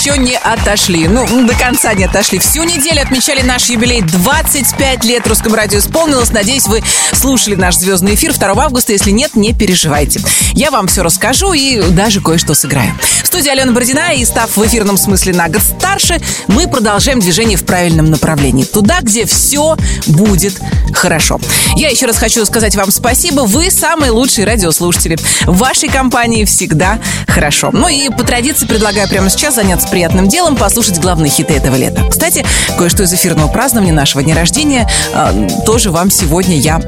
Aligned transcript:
еще 0.00 0.16
не 0.16 0.36
отошли. 0.36 1.08
Ну, 1.08 1.46
до 1.46 1.54
конца 1.54 1.92
не 1.92 2.04
отошли. 2.04 2.38
Всю 2.38 2.62
неделю 2.62 3.02
отмечали 3.02 3.42
наш 3.42 3.68
юбилей. 3.68 4.00
25 4.00 5.04
лет 5.04 5.26
русскому 5.26 5.56
радио 5.56 5.78
исполнилось. 5.78 6.30
Надеюсь, 6.32 6.66
вы 6.66 6.82
слушали 7.12 7.54
наш 7.54 7.76
звездный 7.76 8.14
эфир 8.14 8.32
2 8.32 8.64
августа. 8.64 8.92
Если 8.92 9.10
нет, 9.10 9.34
не 9.34 9.52
переживайте. 9.52 10.22
Я 10.52 10.70
вам 10.70 10.86
все 10.86 11.02
расскажу 11.02 11.52
и 11.52 11.82
даже 11.90 12.22
кое-что 12.22 12.54
сыграю. 12.54 12.94
В 13.22 13.26
студии 13.26 13.50
Алена 13.50 13.72
Бородина 13.72 14.14
и 14.14 14.24
став 14.24 14.56
в 14.56 14.66
эфирном 14.66 14.96
смысле 14.96 15.34
на 15.34 15.48
год 15.48 15.62
старше, 15.62 16.18
мы 16.46 16.66
продолжаем 16.66 17.20
движение 17.20 17.58
в 17.58 17.66
правильном 17.66 18.10
направлении. 18.10 18.64
Туда, 18.64 19.00
где 19.02 19.26
все 19.26 19.76
будет 20.06 20.58
хорошо. 20.94 21.38
Я 21.76 21.90
еще 21.90 22.06
раз 22.06 22.16
хочу 22.16 22.46
сказать 22.46 22.74
вам 22.74 22.90
спасибо. 22.90 23.42
Вы 23.42 23.70
самые 23.70 24.12
лучшие 24.12 24.46
радиослушатели. 24.46 25.18
В 25.44 25.58
вашей 25.58 25.90
компании 25.90 26.46
всегда 26.46 26.98
хорошо. 27.28 27.68
Ну 27.72 27.88
и 27.88 28.08
по 28.08 28.24
традиции 28.24 28.66
предлагаю 28.66 29.06
прямо 29.08 29.28
сейчас 29.28 29.56
заняться 29.56 29.89
приятным 29.90 30.28
делом, 30.28 30.56
послушать 30.56 31.00
главные 31.00 31.30
хиты 31.30 31.54
этого 31.54 31.76
лета. 31.76 32.02
Кстати, 32.08 32.44
кое-что 32.78 33.02
из 33.02 33.12
эфирного 33.12 33.48
празднования 33.48 33.92
нашего 33.92 34.22
дня 34.22 34.34
рождения 34.34 34.88
э, 35.12 35.48
тоже 35.66 35.90
вам 35.90 36.10
сегодня 36.10 36.56
я 36.56 36.80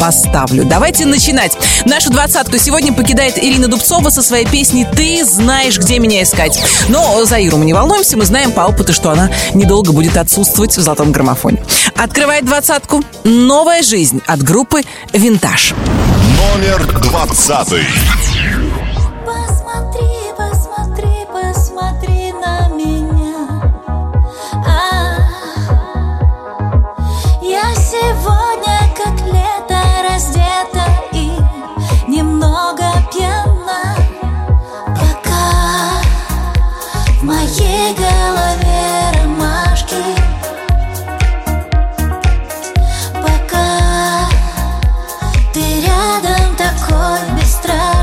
поставлю. 0.00 0.64
Давайте 0.64 1.06
начинать. 1.06 1.56
Нашу 1.84 2.10
двадцатку 2.10 2.58
сегодня 2.58 2.92
покидает 2.92 3.38
Ирина 3.38 3.68
Дубцова 3.68 4.10
со 4.10 4.22
своей 4.22 4.46
песней 4.46 4.86
«Ты 4.96 5.24
знаешь, 5.24 5.78
где 5.78 5.98
меня 5.98 6.22
искать». 6.22 6.58
Но 6.88 7.24
за 7.24 7.38
Иру 7.38 7.58
мы 7.58 7.64
не 7.64 7.74
волнуемся, 7.74 8.16
мы 8.16 8.24
знаем 8.24 8.52
по 8.52 8.62
опыту, 8.62 8.92
что 8.92 9.10
она 9.10 9.30
недолго 9.52 9.92
будет 9.92 10.16
отсутствовать 10.16 10.76
в 10.76 10.80
золотом 10.80 11.12
граммофоне. 11.12 11.62
Открывает 11.96 12.44
двадцатку 12.44 13.02
«Новая 13.24 13.82
жизнь» 13.82 14.22
от 14.26 14.42
группы 14.42 14.82
«Винтаж». 15.12 15.74
Номер 16.54 17.00
двадцатый. 17.00 17.84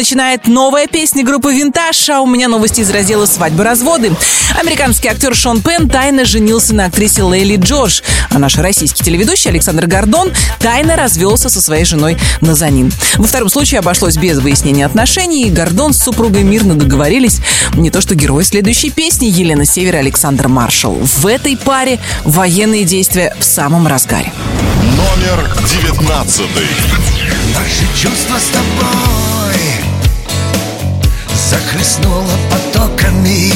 начинает 0.00 0.46
новая 0.46 0.86
песня 0.86 1.22
группы 1.22 1.52
«Винтаж», 1.52 2.08
а 2.08 2.22
у 2.22 2.26
меня 2.26 2.48
новости 2.48 2.80
из 2.80 2.88
раздела 2.88 3.26
«Свадьбы-разводы». 3.26 4.10
Американский 4.58 5.08
актер 5.08 5.34
Шон 5.34 5.60
Пен 5.60 5.90
тайно 5.90 6.24
женился 6.24 6.74
на 6.74 6.86
актрисе 6.86 7.22
Лейли 7.22 7.56
Джордж, 7.56 8.00
а 8.30 8.38
наш 8.38 8.56
российский 8.56 9.04
телеведущий 9.04 9.50
Александр 9.50 9.86
Гордон 9.86 10.32
тайно 10.58 10.96
развелся 10.96 11.50
со 11.50 11.60
своей 11.60 11.84
женой 11.84 12.16
Назанин. 12.40 12.90
Во 13.16 13.26
втором 13.26 13.50
случае 13.50 13.80
обошлось 13.80 14.16
без 14.16 14.38
выяснения 14.38 14.86
отношений, 14.86 15.48
и 15.48 15.50
Гордон 15.50 15.92
с 15.92 16.02
супругой 16.02 16.44
мирно 16.44 16.76
договорились. 16.76 17.40
Не 17.74 17.90
то 17.90 18.00
что 18.00 18.14
герой 18.14 18.44
следующей 18.44 18.88
песни 18.88 19.26
Елена 19.26 19.66
Север 19.66 19.96
и 19.96 19.98
Александр 19.98 20.48
Маршал. 20.48 20.94
В 20.94 21.26
этой 21.26 21.58
паре 21.58 22.00
военные 22.24 22.84
действия 22.84 23.36
в 23.38 23.44
самом 23.44 23.86
разгаре. 23.86 24.32
Номер 24.96 25.46
девятнадцатый. 25.68 26.68
Наши 27.54 28.02
чувства 28.02 28.38
с 28.38 28.46
тобой 28.46 29.39
Захлестнуло 31.50 32.30
потоками 32.48 33.52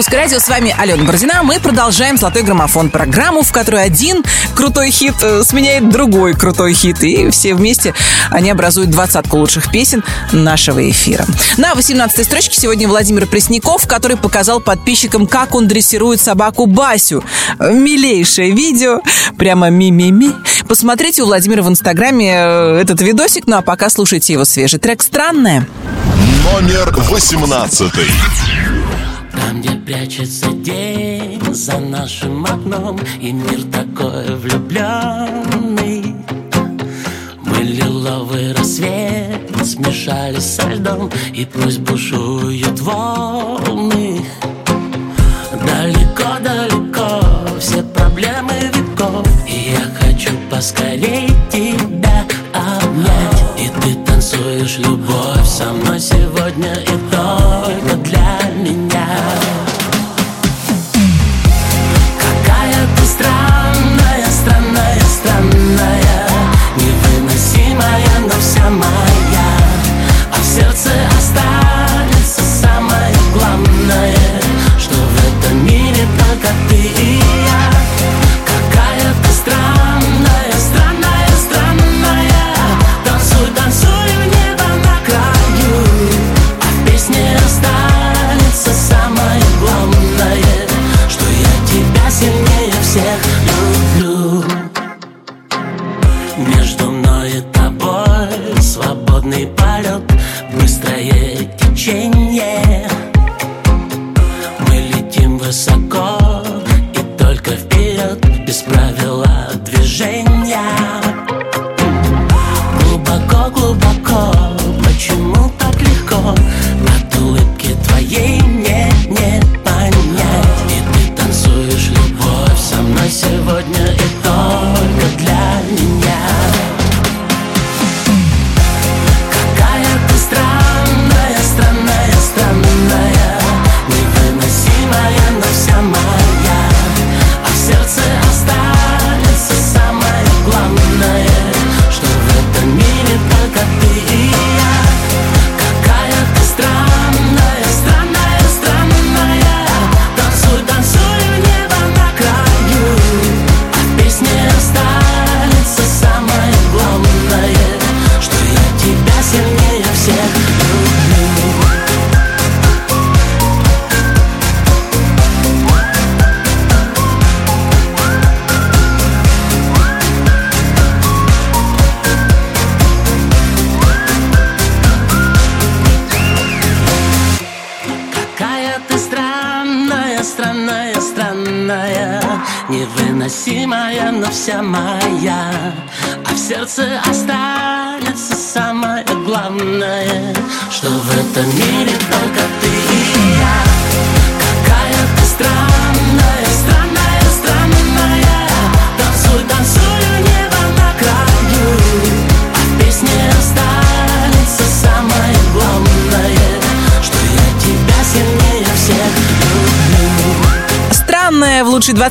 «Русское 0.00 0.16
радио», 0.16 0.38
с 0.38 0.48
вами 0.48 0.74
Алена 0.78 1.04
Бородина. 1.04 1.42
Мы 1.42 1.60
продолжаем 1.60 2.16
«Золотой 2.16 2.42
граммофон» 2.42 2.88
программу, 2.88 3.42
в 3.42 3.52
которой 3.52 3.84
один 3.84 4.24
крутой 4.54 4.90
хит 4.90 5.16
э, 5.20 5.42
сменяет 5.44 5.90
другой 5.90 6.32
крутой 6.32 6.72
хит. 6.72 7.02
И 7.02 7.28
все 7.28 7.54
вместе 7.54 7.92
они 8.30 8.50
образуют 8.50 8.88
двадцатку 8.88 9.36
лучших 9.36 9.70
песен 9.70 10.02
нашего 10.32 10.88
эфира. 10.88 11.26
На 11.58 11.72
18-й 11.72 12.24
строчке 12.24 12.58
сегодня 12.58 12.88
Владимир 12.88 13.26
Пресняков, 13.26 13.86
который 13.86 14.16
показал 14.16 14.60
подписчикам, 14.60 15.26
как 15.26 15.54
он 15.54 15.68
дрессирует 15.68 16.22
собаку 16.22 16.64
Басю. 16.64 17.22
Милейшее 17.58 18.52
видео, 18.52 19.02
прямо 19.36 19.68
ми-ми-ми. 19.68 20.34
Посмотрите 20.66 21.24
у 21.24 21.26
Владимира 21.26 21.62
в 21.62 21.68
Инстаграме 21.68 22.36
э, 22.36 22.78
этот 22.80 23.02
видосик, 23.02 23.46
ну 23.46 23.58
а 23.58 23.60
пока 23.60 23.90
слушайте 23.90 24.32
его 24.32 24.46
свежий 24.46 24.78
трек 24.78 25.02
«Странное». 25.02 25.68
Номер 26.54 26.90
восемнадцатый. 27.10 28.06
Там, 29.32 29.60
где 29.60 29.79
прячется 29.90 30.52
день 30.52 31.42
за 31.52 31.80
нашим 31.80 32.44
окном 32.44 32.96
И 33.20 33.32
мир 33.32 33.60
такой 33.72 34.36
влюбленный. 34.36 36.14
Мы 37.44 37.56
лиловый 37.56 38.52
рассвет 38.52 39.50
смешались 39.64 40.44
со 40.44 40.68
льдом 40.68 41.10
И 41.34 41.44
пусть 41.44 41.80
бушуют 41.80 42.78
волны. 42.78 44.24
Далеко-далеко 45.66 47.58
все 47.58 47.82
проблемы 47.82 48.54
веков 48.72 49.26
И 49.48 49.72
я 49.72 49.82
хочу 49.98 50.30
поскорей 50.48 51.28
тебя 51.50 52.24
обнять. 52.54 53.58
И 53.58 53.68
ты 53.80 53.94
танцуешь 54.06 54.78
любовь 54.78 55.48
со 55.48 55.72
мной 55.72 55.98
сегодня 55.98 56.74
и 56.74 57.10
только 57.10 57.96
для 58.04 58.40
меня 58.62 59.59
но 68.70 68.82
вся 68.82 69.09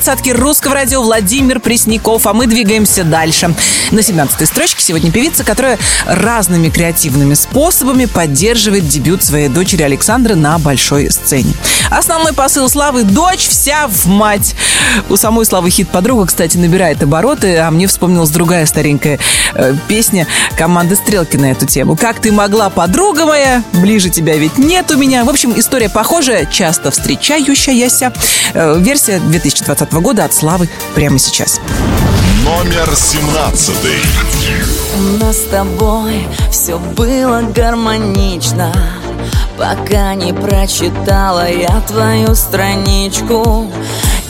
Двадцатке 0.00 0.32
русского 0.32 0.72
радио 0.72 1.02
Владимир 1.02 1.60
Пресняков, 1.60 2.26
а 2.26 2.32
мы 2.32 2.46
двигаемся 2.46 3.04
дальше. 3.04 3.54
На 3.90 3.98
17-й 3.98 4.46
строчке 4.46 4.82
сегодня 4.82 5.12
певица, 5.12 5.44
которая 5.44 5.78
разными 6.06 6.70
креативными 6.70 7.34
способами 7.34 8.06
поддерживает 8.06 8.88
дебют 8.88 9.22
своей 9.22 9.48
дочери 9.48 9.82
Александры 9.82 10.36
на 10.36 10.58
большой 10.58 11.10
сцене. 11.10 11.52
Основной 11.90 12.32
посыл 12.32 12.68
Славы– 12.68 13.02
дочь 13.04 13.48
вся 13.48 13.88
в 13.88 14.06
мать. 14.06 14.54
У 15.08 15.16
самой 15.16 15.44
Славы 15.44 15.70
хит 15.70 15.88
«Подруга», 15.88 16.26
кстати, 16.26 16.56
набирает 16.56 17.02
обороты, 17.02 17.58
а 17.58 17.70
мне 17.70 17.88
вспомнилась 17.88 18.30
другая 18.30 18.64
старенькая 18.66 19.18
э, 19.54 19.74
песня 19.88 20.26
команды 20.56 20.94
Стрелки 20.94 21.36
на 21.36 21.50
эту 21.50 21.66
тему. 21.66 21.96
«Как 21.96 22.20
ты 22.20 22.30
могла, 22.30 22.70
подруга 22.70 23.26
моя? 23.26 23.64
Ближе 23.72 24.08
тебя 24.08 24.36
ведь 24.36 24.56
нет 24.56 24.90
у 24.92 24.96
меня». 24.96 25.24
В 25.24 25.28
общем, 25.28 25.52
история 25.58 25.88
похожая, 25.88 26.46
часто 26.46 26.92
встречающаяся. 26.92 28.12
Э, 28.54 28.78
версия 28.78 29.18
2020 29.18 29.92
года 29.94 30.24
от 30.24 30.32
Славы 30.32 30.68
прямо 30.94 31.18
сейчас. 31.18 31.60
Номер 32.44 32.88
17. 32.94 33.74
У 34.96 35.24
нас 35.24 35.36
с 35.36 35.44
тобой 35.50 36.26
все 36.50 36.78
было 36.78 37.42
гармонично 37.42 38.72
Пока 39.58 40.14
не 40.14 40.32
прочитала 40.32 41.48
я 41.48 41.80
твою 41.86 42.34
страничку 42.34 43.70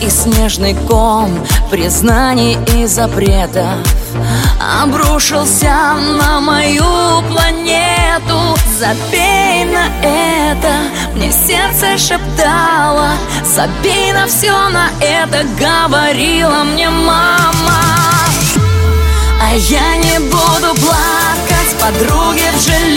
И 0.00 0.09
снежный 0.09 0.75
ком 0.88 1.30
признаний 1.70 2.59
и 2.75 2.87
запретов. 2.87 3.78
Обрушился 4.82 5.94
на 6.18 6.40
мою 6.40 7.23
планету. 7.30 8.56
Забей 8.78 9.64
на 9.64 9.87
это, 10.02 10.73
мне 11.14 11.30
сердце 11.30 11.97
шептало. 11.97 13.11
Забей 13.44 14.12
на 14.12 14.26
все 14.26 14.52
на 14.70 14.90
это, 15.00 15.44
говорила 15.59 16.64
мне 16.64 16.90
мама. 16.90 17.85
А 19.42 19.54
я 19.54 19.97
не 19.97 20.18
буду 20.18 20.75
плакать 20.80 21.76
подруге 21.80 22.50
в 22.52 22.68
ей 22.68 22.94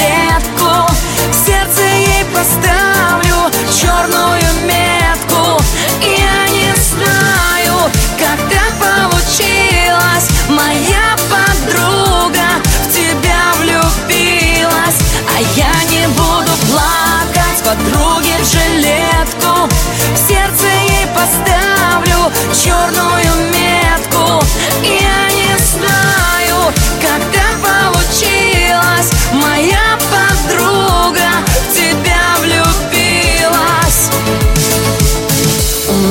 поставлю 2.34 3.52
черную 3.72 4.50
метку. 4.66 5.62
Я 6.02 6.48
не 6.50 6.74
знаю, 6.76 7.92
как 8.18 8.40
так 8.50 8.74
получилось. 8.80 10.28
Моя 10.50 11.16
подруга 11.30 12.48
в 12.84 12.94
тебя 12.94 13.54
влюбилась. 13.60 15.00
А 15.30 15.40
я 15.56 15.74
не 15.90 16.08
буду 16.08 16.52
плакать 16.70 17.64
подруге 17.64 18.36
в 18.42 18.46
жилетку. 18.46 19.70
В 20.14 20.18
сердце 20.28 20.68
ей 20.90 21.08
поставлю 21.16 22.32
черную 22.54 23.34
метку. 23.52 24.44
Я 24.84 25.30
не 25.32 25.56
знаю, 25.60 26.74
как 27.02 27.22
так 27.32 27.56
получилось. 27.62 29.12
Моя 29.34 29.98
подруга 29.98 30.13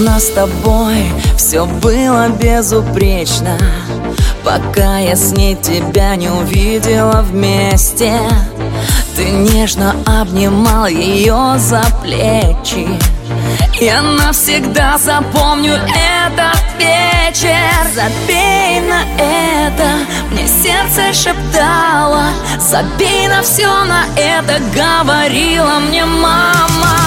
нас 0.02 0.24
с 0.24 0.30
тобой 0.30 1.04
все 1.36 1.64
было 1.64 2.28
безупречно. 2.28 3.56
Пока 4.44 4.98
я 4.98 5.14
с 5.14 5.32
ней 5.32 5.54
тебя 5.54 6.16
не 6.16 6.28
увидела 6.28 7.22
вместе 7.22 8.12
Ты 9.14 9.24
нежно 9.30 9.94
обнимал 10.04 10.86
ее 10.86 11.54
за 11.58 11.82
плечи. 12.02 12.88
Я 13.80 14.02
навсегда 14.02 14.98
запомню 14.98 15.74
этот 15.74 16.60
вечер. 16.78 17.56
Забей 17.94 18.80
на 18.80 19.02
это, 19.18 19.88
мне 20.30 20.46
сердце 20.48 21.12
шептало. 21.12 22.24
Забей 22.58 23.28
на 23.28 23.42
все 23.42 23.84
на 23.84 24.04
это, 24.16 24.58
говорила 24.74 25.78
мне 25.78 26.04
мама 26.04 27.01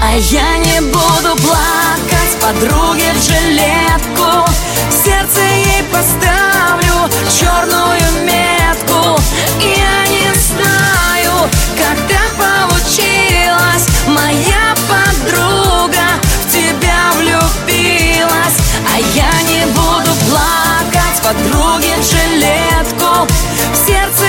а 0.00 0.16
я 0.16 0.58
не 0.58 0.80
буду 0.80 1.36
плакать 1.42 2.36
подруге 2.40 3.12
в 3.14 3.22
жилетку. 3.22 4.48
В 4.90 5.04
сердце 5.04 5.40
ей 5.40 5.82
поставлю 5.84 7.10
черную 7.28 8.24
метку. 8.24 9.20
Я 9.60 10.06
не 10.08 10.32
знаю, 10.34 11.50
как 11.76 11.98
так 12.08 12.30
получилось. 12.36 13.86
Моя 14.06 14.74
подруга 14.88 16.06
в 16.42 16.52
тебя 16.52 17.12
влюбилась. 17.16 18.58
А 18.86 18.98
я 19.14 19.42
не 19.42 19.66
буду 19.66 20.10
плакать 20.28 21.22
подруге 21.22 21.96
в 21.98 22.04
жилетку. 22.04 23.26
В 23.72 23.86
сердце 23.86 24.27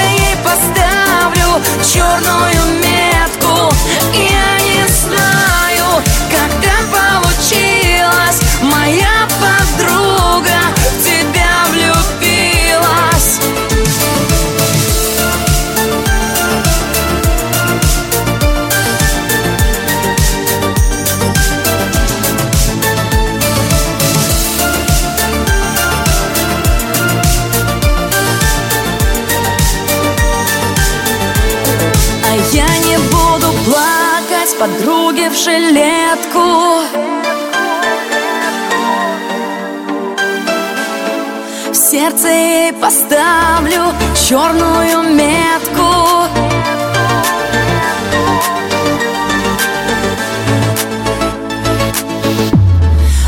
сердце 42.20 42.74
поставлю 42.82 43.94
черную 44.28 45.04
метку. 45.14 46.28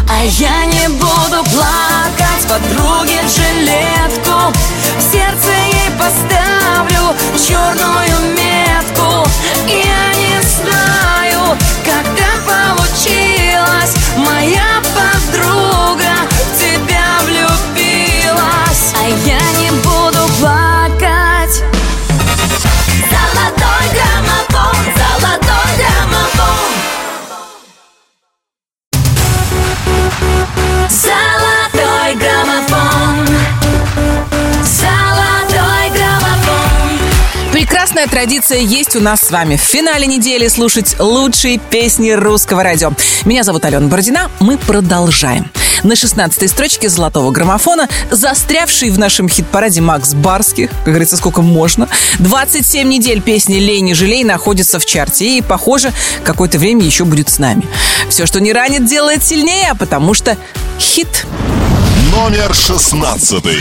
А 0.10 0.24
я 0.24 0.66
не 0.66 0.88
буду 0.90 1.44
плакать 1.52 2.48
подруге 2.50 3.22
жилетку. 3.28 4.54
В 4.98 5.12
сердце 5.12 5.52
ей 5.68 5.92
поставлю 5.98 7.16
черную 7.48 8.36
метку. 8.36 9.28
Я 9.68 10.14
не 10.20 10.42
знаю, 10.42 11.58
как 11.86 12.04
так 12.18 12.42
получилось. 12.46 13.96
Моя 14.18 14.81
Прекрасная 38.02 38.26
традиция 38.26 38.60
есть 38.60 38.96
у 38.96 39.00
нас 39.00 39.22
с 39.22 39.30
вами 39.30 39.58
в 39.58 39.62
финале 39.62 40.08
недели 40.08 40.48
слушать 40.48 40.96
лучшие 40.98 41.60
песни 41.60 42.10
русского 42.10 42.64
радио. 42.64 42.94
Меня 43.26 43.44
зовут 43.44 43.64
Алена 43.64 43.88
Бородина. 43.88 44.32
Мы 44.40 44.58
продолжаем. 44.58 45.52
На 45.84 45.94
16-й 45.94 46.48
строчке 46.48 46.90
золотого 46.90 47.30
граммофона 47.30 47.88
застрявший 48.10 48.90
в 48.90 48.98
нашем 48.98 49.30
хит-параде 49.30 49.82
Макс 49.82 50.16
Барских, 50.16 50.72
как 50.72 50.86
говорится, 50.86 51.16
сколько 51.16 51.44
можно. 51.44 51.88
27 52.18 52.88
недель 52.88 53.22
песни 53.22 53.60
«Лей, 53.60 53.82
не 53.82 53.94
жалей» 53.94 54.24
находится 54.24 54.80
в 54.80 54.86
чарте 54.86 55.38
и, 55.38 55.42
похоже, 55.44 55.94
какое-то 56.24 56.58
время 56.58 56.84
еще 56.84 57.06
будет 57.06 57.30
с 57.30 57.38
нами. 57.38 57.68
Все, 58.10 58.26
что 58.26 58.40
не 58.40 58.52
ранит, 58.52 58.86
делает 58.86 59.24
сильнее, 59.24 59.70
а 59.72 59.76
потому 59.76 60.16
что 60.16 60.38
хит. 60.80 61.28
Номер 62.12 62.52
шестнадцатый. 62.56 63.60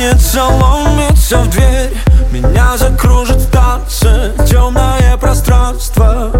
Пятница 0.00 0.44
ломится 0.44 1.36
в 1.40 1.50
дверь. 1.50 1.94
Меня 2.32 2.74
закружит 2.78 3.36
в 3.36 3.50
танце 3.50 4.32
Темное 4.48 5.14
пространство. 5.18 6.30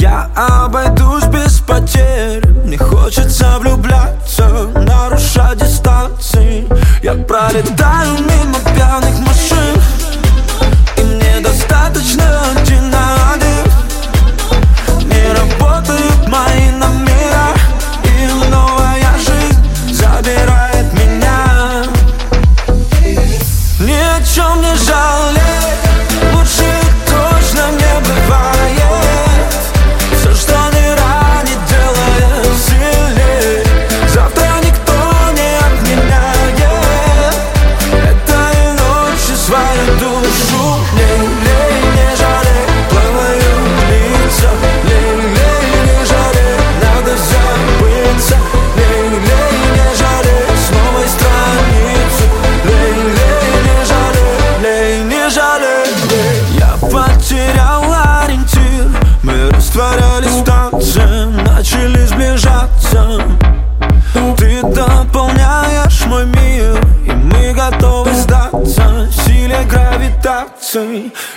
Я 0.00 0.30
обойдусь 0.34 1.24
без 1.24 1.60
потерь. 1.60 2.46
Мне 2.64 2.78
хочется 2.78 3.58
влюбляться 3.58 4.48
Нарушать 4.74 5.58
дистанции. 5.58 6.66
Я 7.02 7.12
пролетаю 7.12 8.12
мимо 8.20 8.58
пьяных 8.74 9.18
машин 9.18 9.65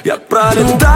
Я 0.03 0.17
пролетаю 0.17 0.88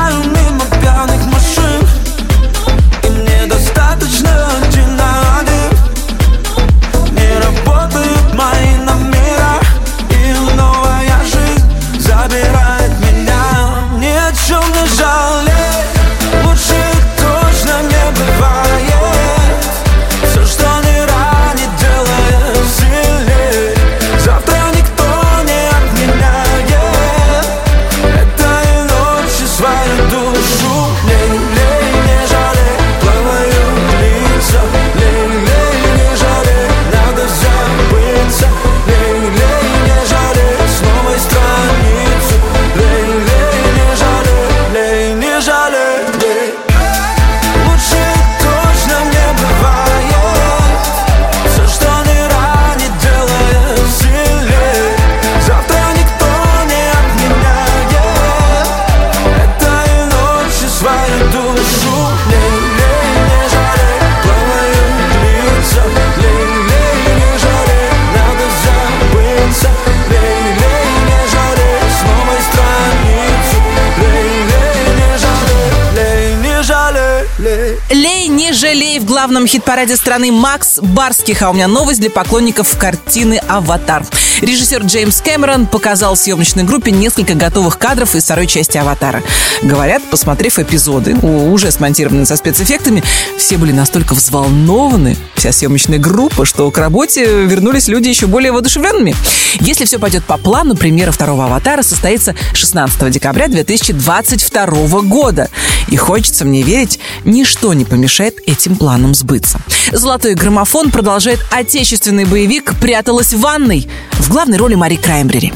Лей, 78.64 78.83
не 78.94 79.00
жалей 79.00 79.00
в 79.00 79.06
главном 79.06 79.48
хит-параде 79.48 79.96
страны 79.96 80.32
Макс 80.32 80.80
Барских. 80.80 81.42
А 81.42 81.50
у 81.50 81.54
меня 81.54 81.68
новость 81.68 82.00
для 82.00 82.10
поклонников 82.10 82.78
картины 82.78 83.40
«Аватар». 83.48 84.06
Режиссер 84.42 84.84
Джеймс 84.84 85.22
Кэмерон 85.22 85.68
показал 85.68 86.16
съемочной 86.16 86.64
группе 86.64 86.92
несколько 86.92 87.34
готовых 87.34 87.78
кадров 87.78 88.16
из 88.16 88.26
второй 88.26 88.48
части 88.48 88.78
«Аватара». 88.78 89.24
Говорят, 89.62 90.04
посмотрев 90.10 90.60
эпизоды, 90.60 91.16
уже 91.16 91.72
смонтированные 91.72 92.26
со 92.26 92.36
спецэффектами, 92.36 93.04
все 93.38 93.58
были 93.58 93.72
настолько 93.72 94.14
взволнованы, 94.14 95.16
вся 95.36 95.52
съемочная 95.52 95.98
группа, 95.98 96.46
что 96.46 96.70
к 96.72 96.78
работе 96.78 97.26
вернулись 97.46 97.88
люди 97.88 98.10
еще 98.10 98.28
более 98.28 98.52
воодушевленными. 98.52 99.16
Если 99.60 99.86
все 99.86 100.00
пойдет 100.00 100.24
по 100.26 100.38
плану, 100.38 100.76
премьера 100.76 101.12
второго 101.12 101.46
«Аватара» 101.46 101.84
состоится 101.84 102.36
16 102.54 103.10
декабря 103.12 103.48
2022 103.48 105.02
года. 105.04 105.50
И 105.88 105.96
хочется 105.96 106.44
мне 106.44 106.64
верить, 106.64 107.00
ничто 107.24 107.74
не 107.74 107.86
помешает 107.86 108.38
этим 108.46 108.76
планам 108.84 109.16
сбыться. 109.16 109.62
«Золотой 109.94 110.34
граммофон» 110.34 110.92
продолжает 110.92 111.40
отечественный 111.52 112.26
боевик 112.26 112.74
«Пряталась 112.82 113.34
в 113.34 113.40
ванной» 113.40 113.88
в 114.12 114.30
главной 114.30 114.58
роли 114.58 114.76
Мари 114.76 114.98
Краймбрери. 114.98 115.54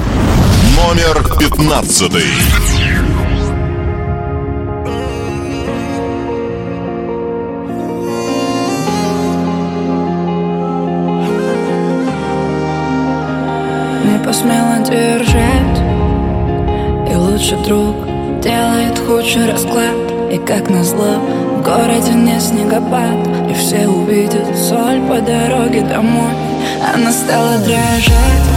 Номер 0.78 1.38
пятнадцатый. 1.38 2.24
не 14.06 14.26
посмела 14.26 14.80
держать 14.86 15.80
И 17.12 17.16
лучший 17.16 17.62
друг 17.66 17.94
делает 18.42 18.98
худший 19.06 19.52
расклад 19.52 20.17
И 20.32 20.38
как 20.38 20.70
назло 20.70 21.20
в 21.58 21.62
городе 21.64 22.14
не 22.14 22.40
снегопад 22.40 23.28
И 23.50 23.54
все 23.54 23.88
увидят 23.88 24.58
соль 24.58 25.02
по 25.08 25.22
дороге 25.22 25.82
домой. 25.82 26.32
Она 26.94 27.12
стала 27.12 27.58
дрожать 27.60 28.48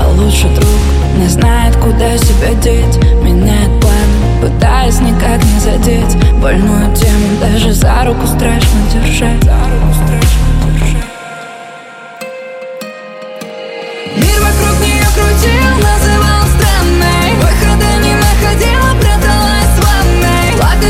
А 0.00 0.08
лучший 0.16 0.50
друг 0.54 0.92
не 1.18 1.28
знает, 1.28 1.76
куда 1.76 2.16
себя 2.16 2.54
деть. 2.62 2.96
Меняет 3.22 3.80
план, 3.80 3.92
пытаясь 4.40 5.00
никак 5.00 5.42
не 5.44 5.60
задеть. 5.60 6.16
Больную 6.40 6.94
тему 6.96 7.38
даже 7.40 7.72
за 7.72 8.04
руку 8.04 8.26
страшно 8.26 8.80
держать. 8.92 9.42
За 9.44 9.52
руку 9.52 9.94
страшно 9.94 10.42
Мир 14.16 14.40
вокруг 14.40 14.80
нее 14.80 15.06
крутил, 15.14 15.61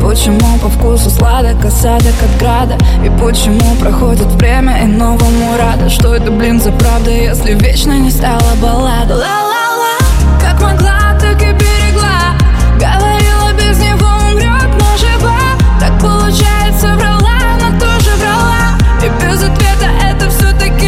Почему 0.00 0.58
по 0.58 0.68
вкусу 0.68 1.10
сладок 1.10 1.64
осадок 1.64 2.14
от 2.22 2.40
града? 2.40 2.76
И 3.04 3.10
почему 3.20 3.74
проходит 3.76 4.26
время 4.32 4.82
и 4.82 4.86
новому 4.86 5.56
рада? 5.58 5.88
Что 5.90 6.14
это, 6.14 6.30
блин, 6.30 6.58
за 6.60 6.72
правда, 6.72 7.10
если 7.10 7.54
вечно 7.54 7.98
не 7.98 8.10
стала 8.10 8.54
баллада 8.60 9.14
Ла-ла-ла, 9.14 9.98
как 10.40 10.60
могла, 10.60 11.18
так 11.20 11.40
и 11.42 11.52
берегла. 11.52 12.34
Говорила, 12.76 13.52
без 13.58 13.78
него 13.78 14.08
умрет, 14.32 14.70
но 14.78 14.96
жива 14.96 15.38
Так 15.78 16.00
получается, 16.00 16.88
врала, 16.96 17.38
но 17.60 17.78
тоже 17.78 18.10
врала. 18.16 18.78
И 19.04 19.08
без 19.22 19.42
ответа 19.42 19.86
это 20.02 20.30
все-таки 20.30 20.79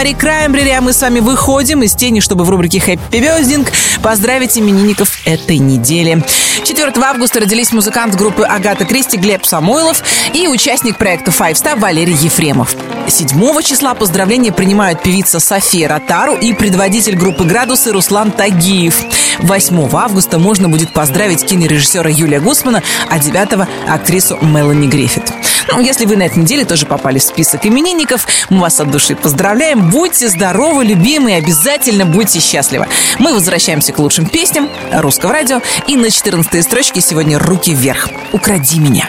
Мари 0.00 0.14
Краймбрери, 0.14 0.70
а 0.70 0.80
мы 0.80 0.94
с 0.94 1.02
вами 1.02 1.20
выходим 1.20 1.82
из 1.82 1.94
тени, 1.94 2.20
чтобы 2.20 2.44
в 2.44 2.48
рубрике 2.48 2.80
«Хэппи 2.80 3.18
Бездинг» 3.18 3.70
поздравить 4.02 4.56
именинников 4.56 5.10
этой 5.26 5.58
недели. 5.58 6.24
4 6.64 6.90
августа 7.04 7.40
родились 7.40 7.70
музыкант 7.70 8.14
группы 8.14 8.44
Агата 8.44 8.86
Кристи 8.86 9.18
Глеб 9.18 9.44
Самойлов 9.44 10.02
и 10.32 10.48
участник 10.48 10.96
проекта 10.96 11.32
Five 11.32 11.52
Star 11.52 11.78
Валерий 11.78 12.14
Ефремов. 12.14 12.76
7 13.08 13.28
числа 13.62 13.92
поздравления 13.92 14.52
принимают 14.52 15.02
певица 15.02 15.38
София 15.38 15.86
Ротару 15.86 16.34
и 16.34 16.54
предводитель 16.54 17.16
группы 17.16 17.44
«Градусы» 17.44 17.92
Руслан 17.92 18.30
Тагиев. 18.30 19.02
8 19.40 19.90
августа 19.92 20.38
можно 20.38 20.70
будет 20.70 20.94
поздравить 20.94 21.44
кинорежиссера 21.44 22.08
Юлия 22.08 22.40
Гусмана, 22.40 22.82
а 23.10 23.18
9 23.18 23.68
актрису 23.86 24.38
Мелани 24.40 24.86
Гриффит. 24.86 25.30
Ну, 25.72 25.80
если 25.80 26.04
вы 26.04 26.16
на 26.16 26.24
этой 26.24 26.38
неделе 26.38 26.64
тоже 26.64 26.84
попали 26.84 27.18
в 27.18 27.22
список 27.22 27.64
именинников, 27.64 28.26
мы 28.48 28.60
вас 28.60 28.80
от 28.80 28.90
души 28.90 29.14
поздравляем. 29.14 29.90
Будьте 29.90 30.28
здоровы, 30.28 30.84
любимые, 30.84 31.36
обязательно 31.36 32.04
будьте 32.04 32.40
счастливы. 32.40 32.88
Мы 33.18 33.32
возвращаемся 33.32 33.92
к 33.92 33.98
лучшим 33.98 34.26
песням 34.26 34.68
русского 34.92 35.32
радио. 35.32 35.60
И 35.86 35.96
на 35.96 36.10
14 36.10 36.64
строчке 36.64 37.00
сегодня 37.00 37.38
«Руки 37.38 37.72
вверх». 37.72 38.08
«Укради 38.32 38.80
меня». 38.80 39.08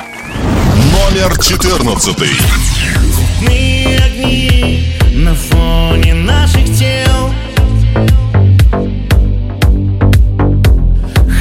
Номер 0.91 1.38
14. 1.41 2.15
Цветные 2.15 3.97
огни 3.97 4.95
на 5.13 5.34
фоне 5.34 6.13
наших 6.13 6.65
тел 6.78 7.34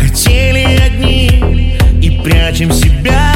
Хотели 0.00 0.80
одни 0.80 1.78
и 2.02 2.22
прячем 2.22 2.72
себя 2.72 3.29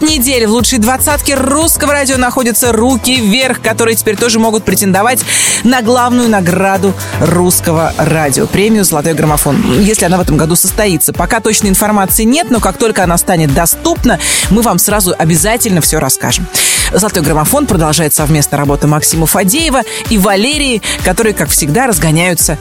20 0.00 0.18
недель 0.18 0.46
в 0.46 0.50
лучшей 0.50 0.78
двадцатке 0.78 1.34
русского 1.34 1.92
радио 1.92 2.16
находятся 2.16 2.72
«Руки 2.72 3.20
вверх», 3.20 3.60
которые 3.60 3.96
теперь 3.96 4.16
тоже 4.16 4.38
могут 4.38 4.64
претендовать 4.64 5.20
на 5.62 5.82
главную 5.82 6.28
награду 6.28 6.94
русского 7.20 7.92
радио– 7.98 8.46
премию 8.48 8.84
«Золотой 8.84 9.14
граммофон», 9.14 9.80
если 9.80 10.06
она 10.06 10.16
в 10.16 10.22
этом 10.22 10.36
году 10.36 10.56
состоится. 10.56 11.12
Пока 11.12 11.40
точной 11.40 11.70
информации 11.70 12.24
нет, 12.24 12.50
но 12.50 12.60
как 12.60 12.78
только 12.78 13.04
она 13.04 13.18
станет 13.18 13.52
доступна, 13.52 14.18
мы 14.50 14.62
вам 14.62 14.78
сразу 14.78 15.14
обязательно 15.16 15.80
все 15.80 15.98
расскажем. 15.98 16.46
«Золотой 16.92 17.22
граммофон» 17.22 17.66
продолжает 17.66 18.14
совместно 18.14 18.56
работа 18.56 18.86
Максима 18.86 19.26
Фадеева 19.26 19.82
и 20.08 20.18
Валерии, 20.18 20.82
которые, 21.04 21.34
как 21.34 21.50
всегда, 21.50 21.86
разгоняются 21.86 22.58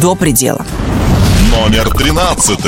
до 0.00 0.14
предела. 0.14 0.64
Номер 1.50 1.90
13. 1.90 2.58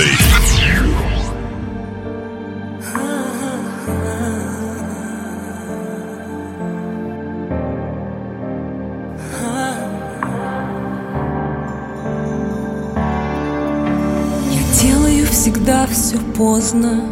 Поздно 16.41 17.03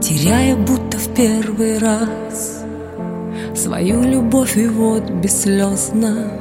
Теряя 0.00 0.56
будто 0.56 0.96
в 0.96 1.14
первый 1.14 1.76
раз 1.76 2.64
Свою 3.54 4.02
любовь 4.02 4.56
и 4.56 4.66
вот 4.66 5.10
бесслезно 5.10 6.32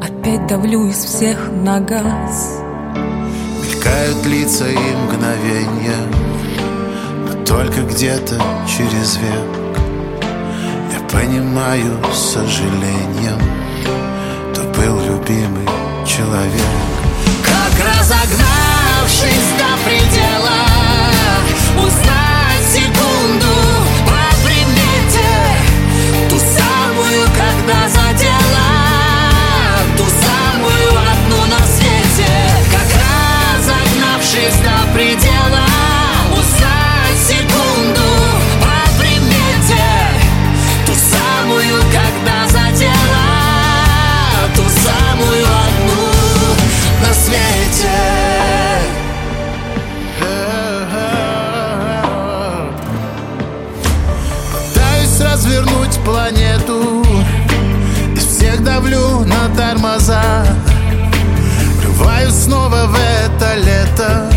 Опять 0.00 0.46
давлю 0.46 0.86
из 0.86 0.96
всех 1.04 1.50
на 1.64 1.80
газ. 1.80 2.60
Мелькают 3.60 4.26
лица 4.26 4.68
и 4.68 4.76
мгновения 5.04 6.02
Но 7.26 7.44
только 7.44 7.80
где-то 7.82 8.40
через 8.68 9.16
век. 9.16 9.82
Я 10.92 11.00
понимаю 11.10 11.98
с 12.12 12.34
сожалением 12.34 13.40
То 14.54 14.62
был 14.78 14.96
любимый 15.00 15.68
человек. 16.06 16.72
Как 17.42 17.84
разогнавшись 17.84 18.53
давлю 58.74 59.24
на 59.24 59.48
тормоза. 59.56 60.44
Врываюсь 61.78 62.34
снова 62.34 62.86
в 62.86 62.96
это 62.96 63.54
лето. 63.54 64.30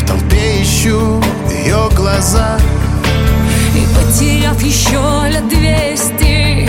В 0.00 0.06
толпе 0.06 0.62
ищу 0.62 1.22
ее 1.48 1.88
глаза. 1.94 2.58
И 3.76 3.86
потеряв 3.94 4.60
еще 4.60 5.28
лет 5.30 5.48
двести 5.48 6.68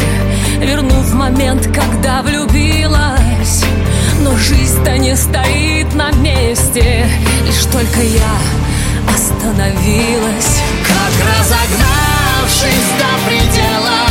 Вернув 0.61 1.11
момент, 1.13 1.67
когда 1.73 2.21
влюбилась. 2.21 3.63
Но 4.21 4.35
жизнь-то 4.37 4.97
не 4.97 5.15
стоит 5.15 5.95
на 5.95 6.11
месте 6.11 7.07
Лишь 7.47 7.65
только 7.71 8.01
я 8.01 8.35
остановилась. 9.11 10.59
Как 10.85 11.13
разогнавшись 11.25 12.89
до 12.99 13.27
предела 13.27 14.08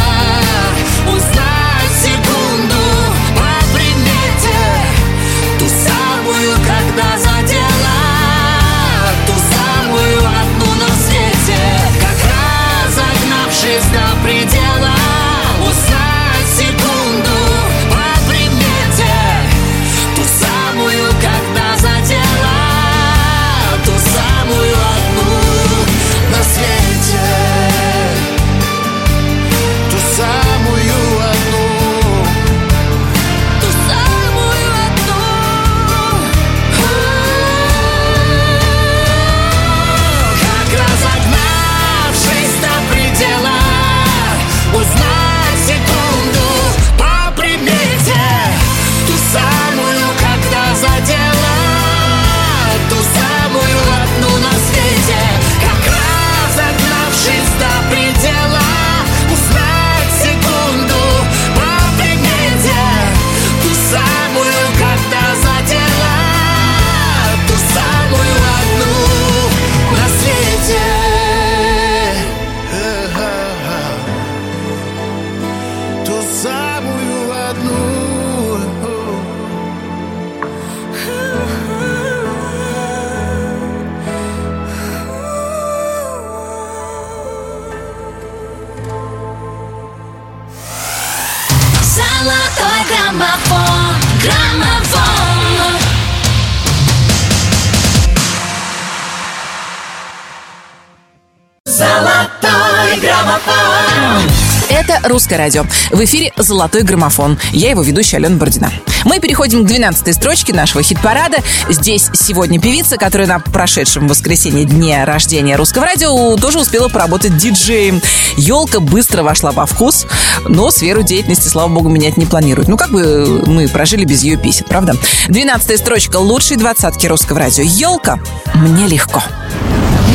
«Русское 105.19 105.37
радио». 105.37 105.65
В 105.91 106.05
эфире 106.05 106.33
«Золотой 106.37 106.83
граммофон». 106.83 107.41
Я 107.51 107.71
его 107.71 107.83
ведущая 107.83 108.19
Алена 108.19 108.37
Бородина. 108.37 108.71
Мы 109.05 109.19
переходим 109.19 109.65
к 109.65 109.67
12 109.67 110.15
строчке 110.15 110.55
нашего 110.55 110.81
хит-парада. 110.81 111.39
Здесь 111.69 112.09
сегодня 112.15 112.61
певица, 112.61 112.99
которая 112.99 113.27
на 113.27 113.41
прошедшем 113.41 114.07
воскресенье 114.07 114.65
дне 114.65 115.03
рождения 115.03 115.57
русского 115.57 115.87
радио 115.87 116.37
тоже 116.37 116.61
успела 116.61 116.87
поработать 116.87 117.37
диджеем. 117.37 118.01
Елка 118.37 118.79
быстро 118.79 119.25
вошла 119.25 119.51
во 119.51 119.67
вкус, 119.67 120.07
но 120.47 120.71
сферу 120.71 121.03
деятельности, 121.03 121.49
слава 121.49 121.67
богу, 121.67 121.89
менять 121.89 122.17
не 122.17 122.27
планирует. 122.27 122.69
Ну, 122.69 122.77
как 122.77 122.93
бы 122.93 123.43
мы 123.45 123.67
прожили 123.67 124.05
без 124.05 124.23
ее 124.23 124.37
песен, 124.37 124.67
правда? 124.69 124.95
12 125.27 125.81
строчка 125.81 126.19
лучшей 126.19 126.59
двадцатки 126.59 127.09
русского 127.09 127.41
радио. 127.41 127.65
Елка. 127.65 128.21
Мне 128.55 128.87
легко. 128.87 129.21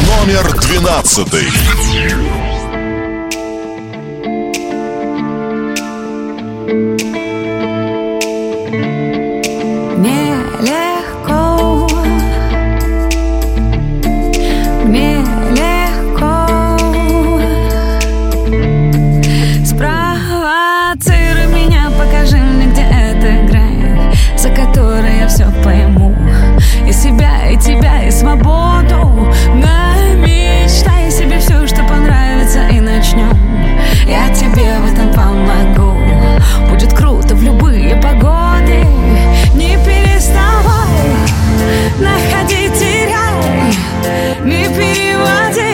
Номер 0.07 0.49
двенадцатый. 0.61 1.49
Все 25.33 25.45
пойму. 25.63 26.15
И 26.87 26.91
себя, 26.91 27.49
и 27.49 27.57
тебя, 27.57 28.03
и 28.05 28.11
свободу. 28.11 29.31
Намечтай 29.55 29.72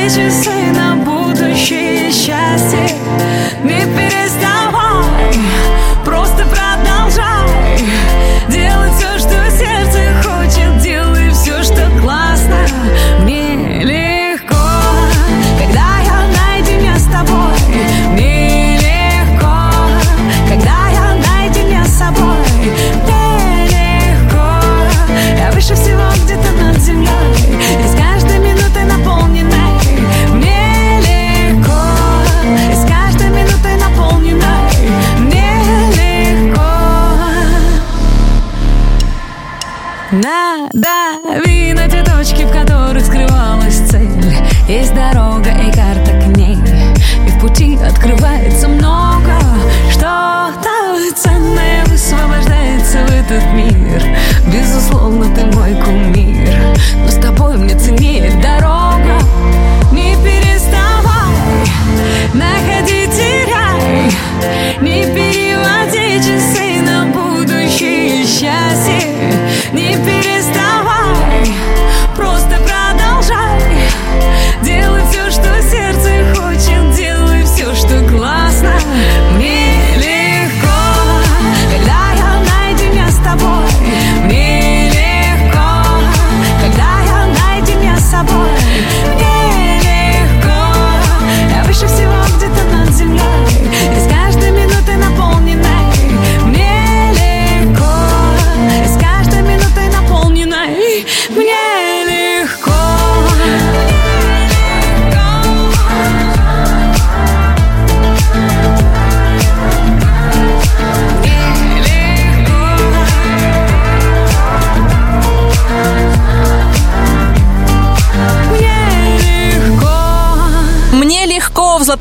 часы 0.09 0.71
на 0.73 0.95
будущее 0.95 2.11
счастье 2.11 2.89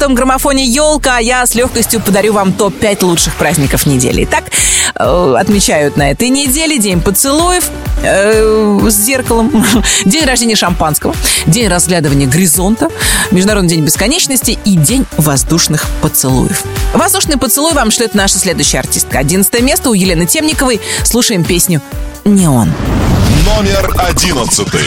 золотом 0.09 0.15
граммофоне 0.15 0.65
«Елка», 0.65 1.17
а 1.17 1.21
я 1.21 1.47
с 1.47 1.55
легкостью 1.55 2.01
подарю 2.01 2.33
вам 2.33 2.53
топ-5 2.53 3.05
лучших 3.05 3.35
праздников 3.35 3.87
недели. 3.87 4.25
Итак, 4.25 4.45
э, 4.95 5.35
отмечают 5.39 5.97
на 5.97 6.11
этой 6.11 6.31
неделе 6.31 6.79
День 6.79 7.01
поцелуев 7.01 7.69
э, 8.03 8.79
с 8.89 8.95
зеркалом, 8.95 9.65
День 10.07 10.25
рождения 10.25 10.57
шампанского, 10.57 11.15
День 11.47 11.69
разглядывания 11.69 12.27
горизонта, 12.27 12.89
Международный 13.31 13.71
день 13.71 13.85
бесконечности 13.85 14.59
и 14.65 14.77
День 14.77 15.05
воздушных 15.19 15.87
поцелуев. 16.01 16.63
Воздушный 16.95 17.37
поцелуй 17.37 17.75
вам 17.75 17.91
шлет 17.91 18.15
наша 18.15 18.39
следующая 18.39 18.79
артистка. 18.79 19.19
11 19.19 19.61
место 19.61 19.91
у 19.91 19.95
Елены 19.95 20.27
Темниковой. 20.27 20.81
Слушаем 21.05 21.45
песню 21.45 21.83
«Не 22.25 22.49
он». 22.49 22.73
Номер 23.45 23.95
одиннадцатый. 23.99 24.81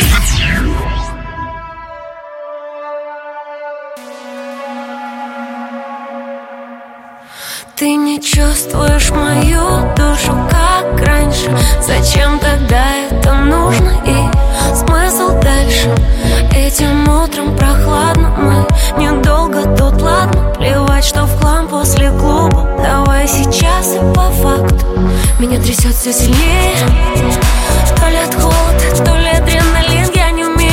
Ты 7.82 7.96
не 7.96 8.22
чувствуешь 8.22 9.10
мою 9.10 9.92
душу, 9.96 10.38
как 10.52 11.04
раньше. 11.04 11.50
Зачем 11.82 12.38
тогда 12.38 12.84
это 13.10 13.34
нужно 13.34 14.00
и 14.06 14.76
смысл 14.76 15.32
дальше? 15.42 15.90
Этим 16.56 17.10
утром 17.10 17.58
прохладно, 17.58 18.36
мы 18.38 19.04
недолго 19.04 19.64
тут, 19.76 20.00
ладно 20.00 20.54
Плевать, 20.60 21.06
что 21.06 21.26
в 21.26 21.40
хлам 21.40 21.68
после 21.68 22.12
клуба. 22.12 22.70
Давай 22.84 23.28
сейчас 23.28 23.96
и 23.96 24.14
по 24.14 24.30
факту. 24.30 24.86
Меня 25.40 25.60
трясет 25.60 25.96
все 25.96 26.14
сильнее. 26.14 26.76
То 27.98 28.08
ли 28.10 28.18
от 28.18 28.36
холода, 28.36 29.04
то 29.04 29.18
ли 29.18 29.30
адреналин 29.30 30.12
Я 30.14 30.30
не 30.30 30.46
умею 30.46 30.72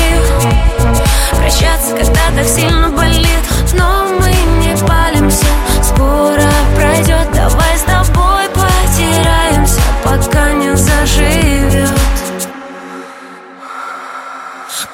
прощаться, 1.49 1.97
когда 1.97 2.21
так 2.37 2.47
сильно 2.47 2.91
болит 2.91 3.28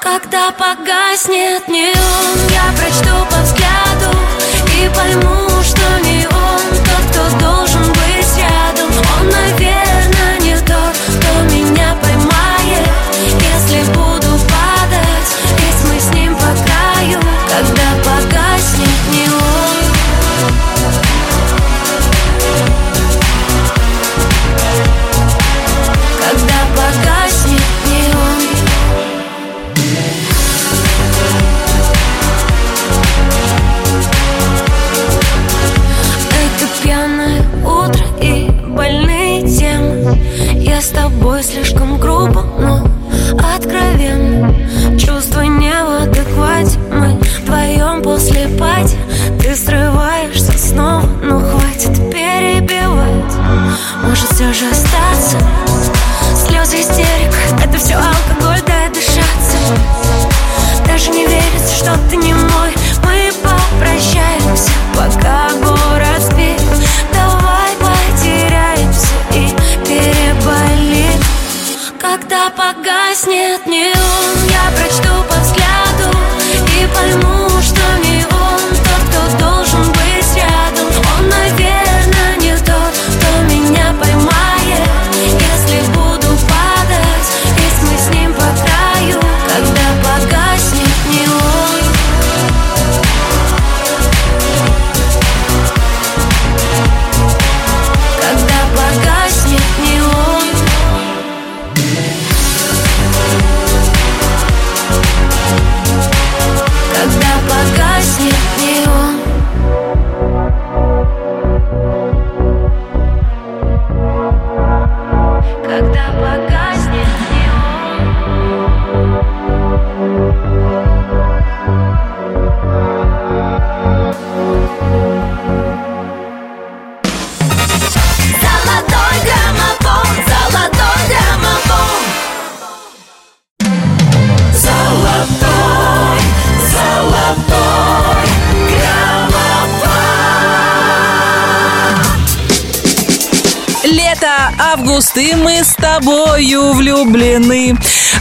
Когда 0.05 0.51
погаснет 0.51 1.67
неон, 1.67 2.37
я 2.51 2.71
прочту 2.77 3.25
по 3.31 3.37
взгляду 3.41 4.15
и 4.71 4.87
пойму, 4.95 5.54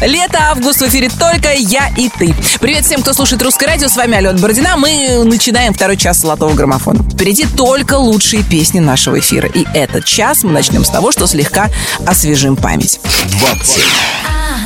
Лето, 0.01 0.39
август 0.51 0.81
в 0.81 0.89
эфире 0.89 1.09
только 1.09 1.53
я 1.53 1.89
и 1.97 2.09
ты. 2.09 2.35
Привет 2.61 2.85
всем, 2.85 3.01
кто 3.01 3.13
слушает 3.15 3.43
русское 3.43 3.67
радио. 3.67 3.89
С 3.89 3.97
вами 3.97 4.17
Алена 4.17 4.39
Бородина. 4.39 4.77
Мы 4.77 5.23
начинаем 5.25 5.73
второй 5.73 5.97
час 5.97 6.21
золотого 6.21 6.53
граммофона. 6.55 7.03
Впереди 7.03 7.47
только 7.47 7.95
лучшие 7.95 8.43
песни 8.43 8.81
нашего 8.81 9.19
эфира. 9.19 9.49
И 9.49 9.65
этот 9.73 10.05
час 10.05 10.43
мы 10.43 10.53
начнем 10.53 10.85
с 10.85 10.91
того, 10.91 11.13
что 11.13 11.27
слегка 11.27 11.71
освежим 12.07 12.57
память. 12.57 13.01
20. 13.39 13.77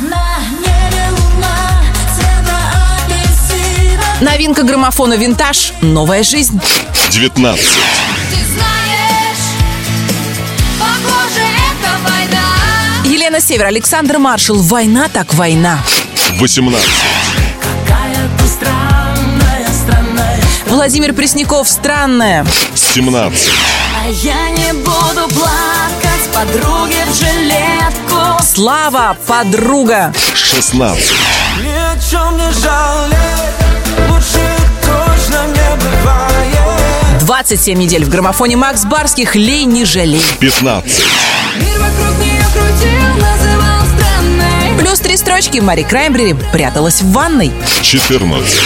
На 0.09 0.39
небе 0.59 1.09
луна 1.11 1.81
цвета 2.15 2.57
апельсина 3.05 4.31
Новинка 4.31 4.63
граммофона 4.63 5.13
«Винтаж. 5.13 5.73
Новая 5.81 6.23
жизнь». 6.23 6.59
19. 7.11 7.65
Елена 13.29 13.45
Север, 13.45 13.65
Александр 13.67 14.17
Маршал. 14.17 14.55
«Война 14.55 15.07
так 15.07 15.35
война». 15.35 15.77
18. 16.39 16.89
Какая 17.61 18.27
ты 18.39 18.47
странная, 18.47 19.67
странная 19.71 20.39
Владимир 20.65 21.13
Пресняков 21.13 21.69
«Странная». 21.69 22.43
17. 22.73 23.51
А 24.03 24.09
я 24.09 24.49
не 24.49 24.73
буду 24.73 25.27
плакать 25.35 26.27
подруге 26.33 27.05
в 27.05 27.15
жилетку 27.15 28.43
Слава, 28.43 29.15
подруга. 29.27 30.11
16. 30.33 31.03
Ни 31.59 31.67
о 31.67 31.99
чем 32.09 32.35
не 32.35 32.51
жалеть 32.51 34.09
Лучше 34.09 34.41
точно 34.81 35.45
не 35.49 35.75
бывает 35.75 37.19
27 37.19 37.77
недель 37.77 38.05
в 38.05 38.09
граммофоне 38.09 38.57
Макс 38.57 38.85
Барских 38.85 39.35
«Лей, 39.35 39.65
не 39.65 39.85
жалей». 39.85 40.23
15. 40.39 41.03
Плюс 44.77 44.99
три 44.99 45.17
строчки 45.17 45.59
Мари 45.59 45.83
Краймбрери 45.83 46.33
пряталась 46.51 47.01
в 47.01 47.11
ванной. 47.11 47.51
14. 47.83 48.59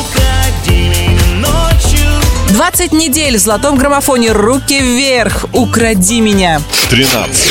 Укради 0.00 0.88
меня 0.88 1.48
ночью 1.48 2.08
20 2.50 2.92
недель 2.92 3.36
в 3.36 3.40
золотом 3.40 3.76
граммофоне 3.76 4.32
«Руки 4.32 4.78
вверх, 4.80 5.46
укради 5.52 6.20
меня». 6.20 6.60
13. 6.90 7.50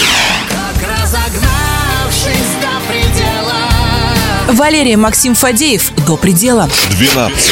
Как 0.49 0.89
разогнавшись 0.89 2.53
до 2.61 2.91
предела 2.91 3.53
Валерия 4.53 4.97
Максим 4.97 5.33
Фадеев 5.35 5.91
«До 6.05 6.17
предела». 6.17 6.69
12. 6.91 7.51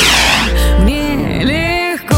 Мне 0.80 1.42
легко, 1.44 2.16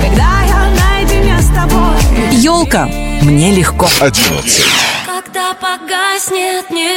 когда 0.00 0.42
я 0.46 0.70
наедине 0.70 1.40
с 1.40 1.46
тобой. 1.46 1.96
Елка 2.32 2.86
«Мне 3.22 3.52
легко». 3.52 3.88
11. 4.00 4.85
Погаснет 6.16 6.70
неон 6.70 6.96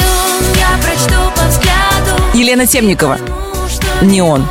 Я 0.55 0.79
прочту 0.81 1.19
по 1.35 1.43
взгляду 1.49 2.23
Елена 2.33 2.65
Темникова 2.65 3.17
Ну, 3.19 3.67
что 3.67 4.05
«Неон». 4.05 4.47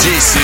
10 0.00 0.40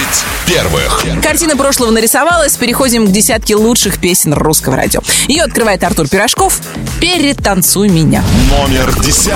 первых. 0.47 1.05
Картина 1.23 1.57
прошлого 1.57 1.93
нарисовалась. 1.93 2.57
Переходим 2.57 3.07
к 3.07 3.13
десятке 3.13 3.55
лучших 3.55 3.99
песен 3.99 4.35
русского 4.35 4.75
радио. 4.75 5.01
Ее 5.29 5.45
открывает 5.45 5.85
Артур 5.85 6.09
Пирожков. 6.09 6.61
«Перетанцуй 7.01 7.89
меня». 7.89 8.25
Номер 8.51 8.93
10. 9.01 9.31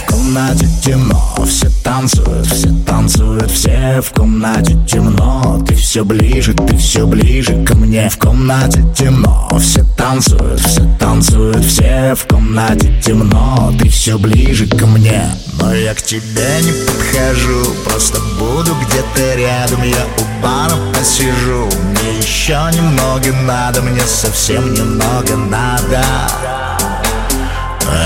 В 0.00 0.12
комнате 0.12 0.66
темно, 0.82 1.34
все 1.46 1.68
танцуют, 1.82 2.46
все 2.46 2.68
танцуют, 2.86 3.50
все 3.50 4.00
в 4.00 4.10
комнате 4.12 4.76
темно. 4.88 5.62
Ты 5.66 5.74
все 5.74 6.04
ближе, 6.04 6.54
ты 6.54 6.76
все 6.76 7.06
ближе 7.06 7.64
ко 7.64 7.74
мне. 7.74 8.08
В 8.08 8.18
комнате 8.18 8.84
темно, 8.96 9.48
все 9.60 9.84
танцуют, 9.96 10.60
все 10.60 10.88
танцуют, 10.98 11.64
все 11.64 12.14
в 12.14 12.26
комнате 12.26 12.92
темно. 13.04 13.72
Ты 13.78 13.88
все 13.88 14.18
ближе 14.18 14.66
ко 14.66 14.86
мне. 14.86 15.22
Но 15.60 15.74
я 15.74 15.94
к 15.94 16.02
тебе 16.02 16.60
не 16.62 16.72
подхожу, 16.86 17.74
просто 17.84 18.20
буду 18.38 18.74
где-то 18.82 19.34
рядом. 19.36 19.82
Я 19.82 20.04
у 20.18 20.42
бара 20.42 20.76
посижу, 20.94 21.68
мне 21.90 22.18
еще 22.18 22.58
немного 22.74 23.32
надо, 23.42 23.82
мне 23.82 24.02
совсем 24.06 24.72
немного 24.72 25.36
надо 25.36 26.02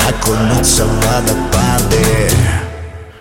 окунуться 0.09 0.85
в 0.85 1.17
воды 1.75 2.31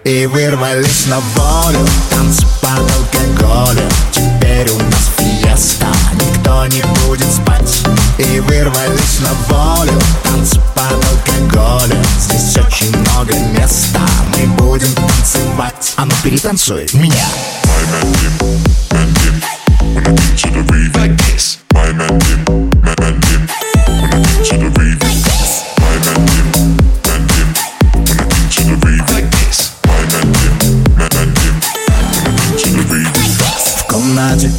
И 0.03 0.25
вырвались 0.25 1.05
на 1.07 1.19
волю 1.19 1.87
Танцы 2.09 2.45
под 2.61 2.79
алкоголем 2.79 3.89
Теперь 4.11 4.69
у 4.69 4.77
нас 4.79 5.09
фиеста 5.17 5.87
Никто 6.13 6.65
не 6.67 6.81
будет 7.05 7.31
спать. 7.31 7.83
И 8.17 8.39
вырвались 8.41 9.19
на 9.21 9.55
волю 9.55 9.99
Танцы 10.23 10.59
под 10.75 10.93
алкоголем 10.93 12.03
Здесь 12.19 12.57
очень 12.57 12.95
много 12.97 13.33
места 13.57 14.01
Мы 14.37 14.47
будем 14.47 14.93
танцевать. 14.93 15.93
А 15.97 16.05
ну 16.05 16.11
перетанцуй 16.23 16.87
меня. 16.93 17.27
My 17.65 17.91
man 17.91 18.13
Jim, 18.13 18.33
My 18.91 19.03
man 19.03 19.13
Jim, 19.19 19.43
When 19.93 20.07
I 20.07 20.11
get 20.11 20.43
to 24.45 24.57
the 24.57 24.72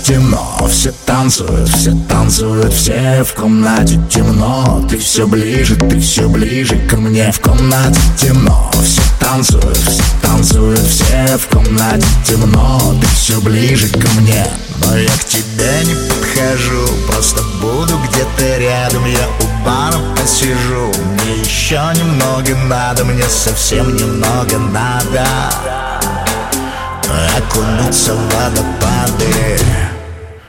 темно, 0.05 0.69
все 0.69 0.93
танцуют, 1.07 1.69
все 1.69 1.97
танцуют, 2.09 2.73
все 2.73 3.25
в 3.25 3.33
комнате 3.35 3.99
темно. 4.11 4.87
Ты 4.89 4.99
все 4.99 5.27
ближе, 5.27 5.77
ты 5.77 5.99
все 5.99 6.29
ближе 6.29 6.77
ко 6.89 6.97
мне. 6.97 7.33
В 7.33 7.41
комнате 7.41 7.99
темно, 8.19 8.71
все 8.85 9.01
танцуют, 9.19 9.77
все 9.77 10.03
танцуют, 10.23 10.81
все 10.81 11.39
в 11.39 11.47
комнате 11.49 12.07
темно. 12.27 12.95
Ты 13.01 13.07
все 13.17 13.41
ближе 13.41 13.89
ко 13.89 14.09
мне. 14.21 14.47
Но 14.85 14.97
я 14.97 15.09
к 15.09 15.25
тебе 15.25 15.85
не 15.85 15.95
подхожу, 15.95 16.87
просто 17.07 17.43
буду 17.63 17.99
где-то 17.99 18.59
рядом. 18.59 19.05
Я 19.07 19.29
у 19.41 19.65
бара 19.65 19.99
посижу, 20.21 20.93
мне 21.15 21.41
еще 21.41 21.81
немного 21.97 22.55
надо, 22.69 23.05
мне 23.05 23.25
совсем 23.29 23.97
немного 23.97 24.59
надо 24.59 25.94
окунуться 27.37 28.15
в 28.15 28.35
водопады. 28.35 29.59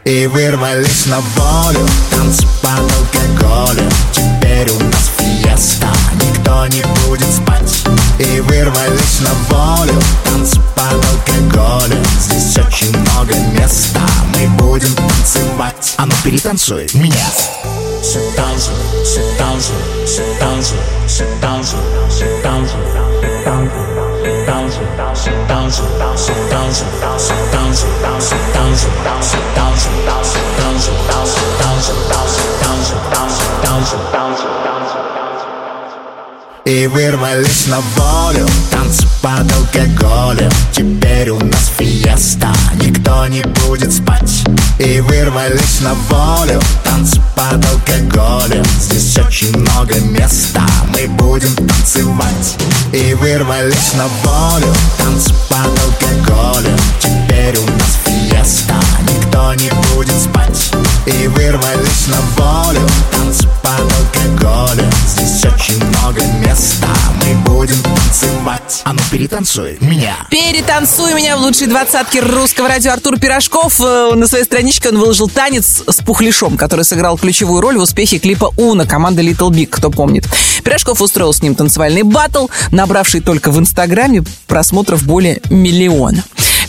И 0.06 0.28
вырвались 0.28 1.08
на 1.08 1.20
волю, 1.20 1.88
танцы 2.12 2.46
под 2.62 2.80
алкоголем 2.80 3.90
Теперь 4.12 4.70
у 4.70 4.80
нас 4.80 5.10
фиеста, 5.18 5.88
никто 6.22 6.68
не 6.68 6.84
будет 7.08 7.28
спать. 7.28 7.84
И 8.20 8.40
вырвались 8.42 9.20
на 9.22 9.34
волю, 9.50 10.00
танцы 10.24 10.60
под 10.76 10.94
алкоголем 10.94 12.04
Здесь 12.20 12.56
очень 12.58 12.96
много 12.96 13.34
места, 13.60 14.02
мы 14.36 14.48
будем 14.60 14.94
танцевать. 14.94 15.96
А 15.98 16.06
ну 16.06 16.14
перетанцуй 16.24 16.88
меня. 16.94 17.26
Все 18.04 18.20
танцуют, 18.36 19.08
все 19.08 19.22
танцуют, 19.40 20.08
все 20.08 20.24
танцуют, 20.40 20.84
все 21.08 21.26
танцуют, 21.42 21.84
все 22.12 22.42
танцуют, 22.44 22.92
все 23.24 23.44
танцуют, 23.44 23.95
thousand 24.96 25.48
thousand 25.48 26.36
thousand 26.50 26.86
thousand 34.12 34.65
и 36.66 36.88
вырвались 36.88 37.68
на 37.68 37.80
волю, 37.80 38.48
танцы 38.72 39.08
под 39.22 39.52
алкоголем 39.52 40.52
Теперь 40.72 41.30
у 41.30 41.40
нас 41.40 41.72
фиеста, 41.78 42.52
никто 42.82 43.28
не 43.28 43.44
будет 43.68 43.94
спать. 43.94 44.44
И 44.80 45.00
вырвались 45.02 45.82
на 45.82 45.94
волю, 45.94 46.60
танцы 46.84 47.22
под 47.36 47.64
алкоголем 47.66 48.66
Здесь 48.80 49.16
очень 49.18 49.56
много 49.56 50.00
места, 50.00 50.66
мы 50.90 51.08
будем 51.08 51.56
танцевать. 51.56 52.58
И 52.92 53.14
вырвались 53.14 53.94
на 53.94 54.08
волю, 54.24 54.74
танцы 54.98 55.34
под 55.48 55.68
алкоголем 55.68 56.80
Теперь 57.00 57.58
у 57.58 57.66
нас 57.68 58.00
фиеста, 58.06 58.15
никто 58.44 59.54
не 59.56 59.70
будет 59.94 60.16
спать 60.16 60.72
И 61.06 61.28
вырвались 61.28 62.08
на 62.08 62.20
волю, 62.44 62.82
танцы 63.12 63.48
под 63.64 63.82
алкоголем 63.82 64.92
Здесь 65.08 65.46
очень 65.46 65.84
много 65.86 66.22
места, 66.46 66.88
мы 67.22 67.36
будем 67.50 67.82
танцевать 67.82 68.82
А 68.84 68.94
ну 68.94 69.00
перетанцуй 69.12 69.78
меня 69.80 70.16
Перетанцуй 70.30 71.14
меня 71.14 71.38
в 71.38 71.42
лучшей 71.42 71.68
двадцатке 71.68 72.20
русского 72.20 72.68
радио 72.68 72.92
Артур 72.92 73.20
Пирожков. 73.20 73.80
Э, 73.80 74.12
На 74.16 74.28
своей 74.28 74.44
страничке 74.44 74.90
он 74.90 75.00
выложил 75.00 75.30
танец 75.30 75.84
с 75.88 76.02
Пухлишом, 76.02 76.58
который 76.58 76.84
сыграл 76.86 77.18
ключевую 77.18 77.62
роль 77.62 77.78
в 77.78 77.82
успехе 77.82 78.20
клипа 78.20 78.52
«Уна» 78.58 78.86
команды 78.86 79.22
Little 79.22 79.50
Big, 79.50 79.68
кто 79.68 79.90
помнит. 79.90 80.28
Пирожков 80.64 81.02
устроил 81.02 81.34
с 81.34 81.42
ним 81.42 81.56
танцевальный 81.56 82.04
баттл, 82.04 82.48
набравший 82.72 83.22
только 83.22 83.52
в 83.52 83.60
Инстаграме 83.60 84.24
просмотров 84.48 85.04
более 85.04 85.42
миллиона. 85.50 86.24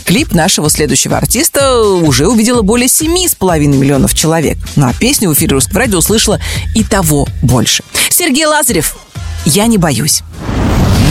Клип 0.07 0.31
нашего 0.31 0.69
следующего 0.69 1.17
артиста 1.17 1.81
уже 1.81 2.29
увидело 2.29 2.61
более 2.61 2.87
7,5 2.87 3.59
миллионов 3.67 4.13
человек. 4.13 4.57
Ну 4.77 4.87
а 4.87 4.93
песню 4.93 5.29
в 5.29 5.33
эфире 5.33 5.55
Русского 5.55 5.79
радио 5.79 5.97
услышала 5.97 6.39
и 6.73 6.83
того 6.85 7.27
больше. 7.41 7.83
Сергей 8.09 8.45
Лазарев 8.45 8.95
«Я 9.43 9.67
не 9.67 9.77
боюсь». 9.77 10.23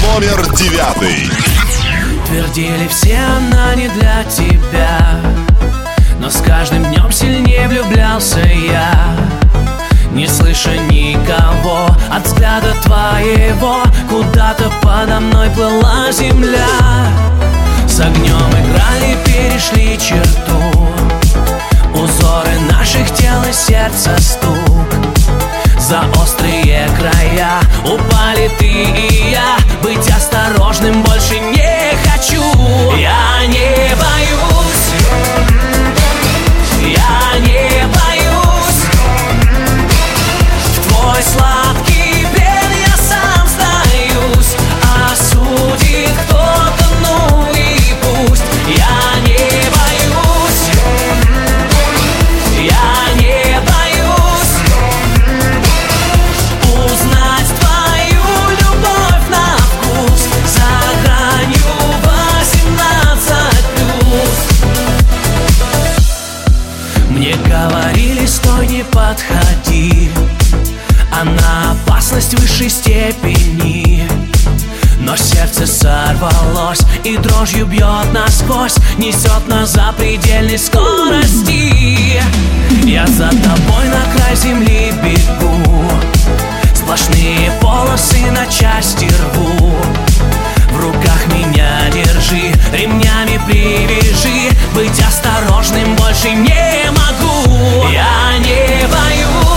Номер 0.02 0.50
девятый. 0.56 1.30
Твердили 2.26 2.88
все, 2.88 3.18
она 3.18 3.74
не 3.74 3.88
для 3.88 4.24
тебя 4.24 5.20
Но 6.18 6.30
с 6.30 6.36
каждым 6.36 6.84
днем 6.86 7.12
сильнее 7.12 7.68
влюблялся 7.68 8.40
я 8.40 9.16
Не 10.10 10.26
слыша 10.26 10.76
никого 10.90 11.86
от 12.10 12.26
взгляда 12.26 12.74
твоего 12.82 13.82
Куда-то 14.08 14.72
подо 14.82 15.20
мной 15.20 15.50
плыла 15.50 16.10
земля 16.10 16.66
С 17.96 18.00
огнем 18.00 18.50
играли, 18.50 19.16
перешли 19.24 19.96
черту. 19.96 20.60
Узоры 21.94 22.58
наших 22.70 23.10
тел 23.14 23.42
и 23.48 23.52
сердца 23.54 24.14
стук. 24.18 24.86
За 25.78 26.04
острые 26.20 26.90
края 26.98 27.58
упали 27.86 28.50
ты 28.58 28.66
и 28.66 29.30
я. 29.30 29.56
Быть 29.82 30.10
осторожным 30.10 31.02
больше 31.04 31.38
не 31.38 31.96
хочу. 32.04 32.42
Я 32.98 33.46
не 33.46 33.94
боюсь 33.96 34.55
степени 73.12 74.08
но 74.98 75.16
сердце 75.16 75.66
сорвалось 75.66 76.80
и 77.04 77.16
дрожью 77.16 77.66
бьет 77.66 78.12
насквозь 78.12 78.74
Несет 78.98 79.46
нас 79.46 79.72
за 79.72 79.94
предельной 79.96 80.58
скорости. 80.58 82.20
Я 82.84 83.06
за 83.06 83.28
тобой 83.28 83.84
на 83.88 84.02
край 84.12 84.34
земли 84.34 84.92
бегу 85.04 85.88
Сплошные 86.74 87.52
полосы 87.60 88.30
на 88.32 88.46
части 88.46 89.04
рву. 89.04 89.76
В 90.72 90.80
руках 90.80 91.26
меня 91.28 91.88
держи, 91.92 92.52
ремнями 92.72 93.40
привяжи 93.46 94.50
Быть 94.74 95.00
осторожным 95.00 95.94
больше 95.94 96.30
не 96.30 96.90
могу. 96.90 97.86
Я 97.92 98.38
не 98.38 98.88
боюсь 98.88 99.55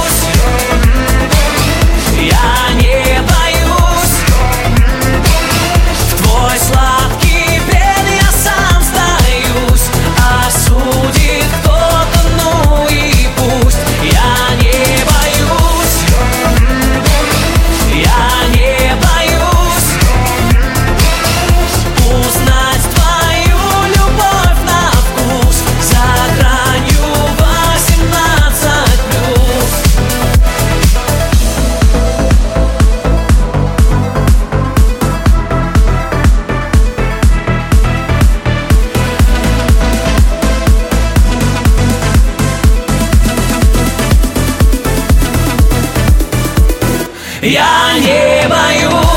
Я 47.42 47.98
не 48.00 48.48
боюсь 48.50 49.09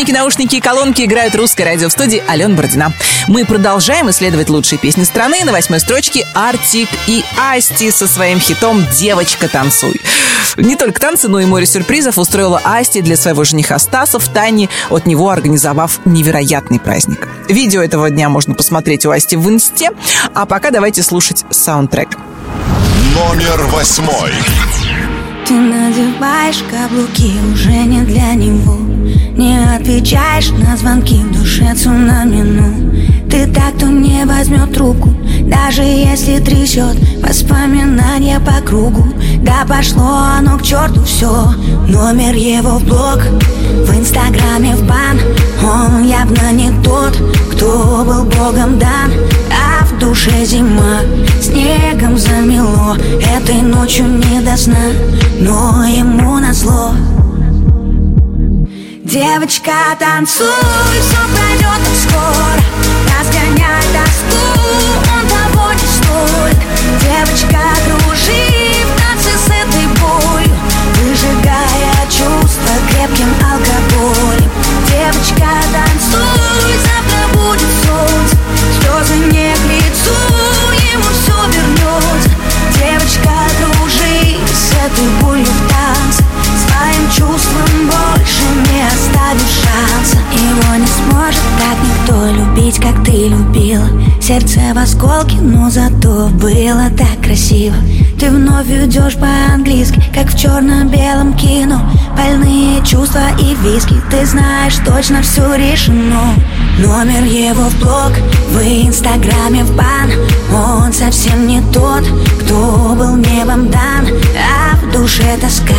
приемники, 0.00 0.12
наушники 0.12 0.56
и 0.56 0.60
колонки 0.60 1.02
играют 1.02 1.34
русское 1.34 1.64
радио 1.64 1.88
в 1.88 1.92
студии 1.92 2.22
Алена 2.26 2.54
Бородина. 2.54 2.92
Мы 3.28 3.44
продолжаем 3.44 4.08
исследовать 4.08 4.48
лучшие 4.48 4.78
песни 4.78 5.04
страны. 5.04 5.44
На 5.44 5.52
восьмой 5.52 5.78
строчке 5.80 6.26
Артик 6.34 6.88
и 7.06 7.22
Асти 7.38 7.90
со 7.90 8.06
своим 8.06 8.40
хитом 8.40 8.86
«Девочка, 8.96 9.46
танцуй». 9.48 10.00
Не 10.56 10.76
только 10.76 11.00
танцы, 11.00 11.28
но 11.28 11.40
и 11.40 11.44
море 11.44 11.66
сюрпризов 11.66 12.18
устроила 12.18 12.60
Асти 12.64 13.02
для 13.02 13.16
своего 13.16 13.44
жениха 13.44 13.78
Стаса 13.78 14.18
в 14.18 14.28
тайне 14.28 14.70
от 14.88 15.04
него 15.04 15.28
организовав 15.28 16.00
невероятный 16.06 16.80
праздник. 16.80 17.28
Видео 17.48 17.82
этого 17.82 18.08
дня 18.10 18.30
можно 18.30 18.54
посмотреть 18.54 19.04
у 19.04 19.10
Асти 19.10 19.36
в 19.36 19.48
инсте. 19.50 19.90
А 20.34 20.46
пока 20.46 20.70
давайте 20.70 21.02
слушать 21.02 21.44
саундтрек. 21.50 22.08
Номер 23.14 23.64
восьмой. 23.66 24.32
Ты 25.50 25.56
надеваешь 25.56 26.62
каблуки 26.70 27.32
уже 27.52 27.72
не 27.72 28.02
для 28.02 28.34
него. 28.34 28.76
Не 29.36 29.58
отвечаешь 29.74 30.50
на 30.50 30.76
звонки 30.76 31.16
в 31.16 31.36
душе 31.36 31.74
цунами 31.74 32.42
ну. 32.42 33.28
Ты 33.28 33.48
так, 33.52 33.74
кто 33.74 33.86
не 33.86 34.24
возьмет 34.26 34.72
трубку 34.72 35.08
Даже 35.46 35.82
если 35.82 36.38
трясет 36.38 36.96
воспоминания 37.20 38.38
по 38.38 38.64
кругу. 38.64 39.04
Да 39.42 39.64
пошло 39.68 40.18
оно 40.38 40.56
к 40.56 40.62
черту 40.62 41.02
все 41.02 41.52
Номер 41.88 42.36
его 42.36 42.78
в 42.78 42.84
блог 42.84 43.18
В 43.86 43.98
инстаграме 43.98 44.76
в 44.76 44.86
бан. 44.86 45.18
Он 45.64 46.04
явно 46.04 46.52
не 46.52 46.70
тот, 46.84 47.20
кто 47.52 48.04
был 48.04 48.22
богом 48.22 48.78
дан. 48.78 49.10
А 49.50 49.84
в 49.84 49.98
душе 49.98 50.44
зима 50.44 51.00
Снегом 51.40 52.16
замело. 52.16 52.96
Этой 53.36 53.62
ночью 53.62 54.06
не 54.06 54.40
до 54.40 54.56
сна 54.56 54.76
Но 55.40 55.84
ему 55.86 56.38
назло. 56.38 56.92
Девочка, 59.04 59.72
танцуй, 59.98 60.46
все 61.00 61.16
пройдет 61.34 61.80
скоро 62.02 62.60
Разгоняй 63.18 63.82
тоску, 63.94 64.42
он 65.14 65.24
того 65.28 65.72
не 65.72 65.88
стоит. 65.96 66.58
Девочка, 67.00 67.58
сможет 90.90 91.42
так 91.58 91.76
никто 91.82 92.26
любить, 92.26 92.78
как 92.78 93.04
ты 93.04 93.28
любил. 93.28 93.82
Сердце 94.20 94.60
в 94.74 94.78
осколке, 94.78 95.36
но 95.40 95.70
зато 95.70 96.28
было 96.28 96.90
так 96.96 97.22
красиво. 97.22 97.76
Ты 98.18 98.30
вновь 98.30 98.68
уйдешь 98.68 99.16
по-английски, 99.16 100.02
как 100.14 100.28
в 100.28 100.38
черно-белом 100.38 101.34
кино. 101.34 101.80
Больные 102.16 102.84
чувства 102.84 103.30
и 103.38 103.54
виски, 103.62 103.94
ты 104.10 104.26
знаешь 104.26 104.76
точно 104.84 105.22
все 105.22 105.54
решено. 105.54 106.34
Номер 106.78 107.24
его 107.24 107.64
в 107.64 107.78
блог, 107.80 108.12
в 108.50 108.60
инстаграме 108.62 109.64
в 109.64 109.74
бан. 109.74 110.10
Он 110.52 110.92
совсем 110.92 111.46
не 111.46 111.60
тот, 111.72 112.04
кто 112.42 112.94
был 112.94 113.16
небом 113.16 113.70
дан. 113.70 114.06
А 114.36 114.59
душе 114.92 115.36
тоска, 115.40 115.74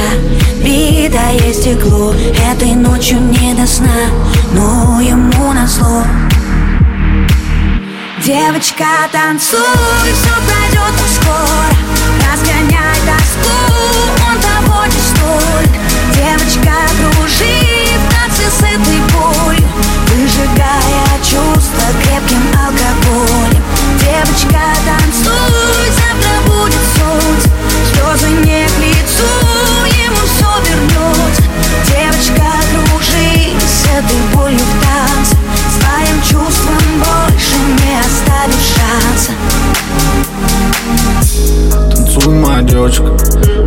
битое 0.64 1.54
стекло 1.54 2.14
Этой 2.52 2.74
ночью 2.76 3.20
не 3.20 3.54
до 3.54 3.68
сна, 3.68 4.10
но 4.54 5.00
ему 5.02 5.54
назло 5.54 6.04
Девочка, 8.24 8.86
танцуй, 9.12 9.60
все 10.14 10.34
пройдет 10.46 10.94
скоро 11.16 11.82
Разгоняй 12.32 12.98
тоску, 13.06 13.50
он 14.30 14.40
того 14.40 14.86
не 14.86 14.92
стоит. 14.92 15.72
Девочка, 16.16 16.74
кружи 16.98 17.98
в 17.98 18.14
танце 18.14 18.50
с 18.50 18.60
этой 18.60 19.00
болью 19.12 19.68
Выжигая 20.08 21.18
чувства 21.24 21.88
крепким 22.04 22.44
алкоголем. 22.54 23.64
Девочка, 24.00 24.62
танцуй, 24.86 25.90
завтра 25.90 26.42
будет 26.46 26.82
солнце 26.96 27.61
Слезы 28.02 28.30
не 28.30 28.68
к 28.68 28.78
лицу, 28.80 29.30
ему 29.86 30.22
все 30.26 30.50
вернется 30.66 31.44
Девочка, 31.86 32.50
кружи 32.90 33.54
с 33.60 33.86
этой 33.86 34.22
болью 34.34 34.58
в 34.58 34.74
танце 34.84 35.36
Своим 35.80 36.18
чувством 36.24 36.84
больше 36.98 37.58
не 37.78 38.00
оставишь 38.00 38.70
шанса 38.76 39.34
Танцуй, 42.14 42.34
моя 42.34 42.62
девочка, 42.62 43.06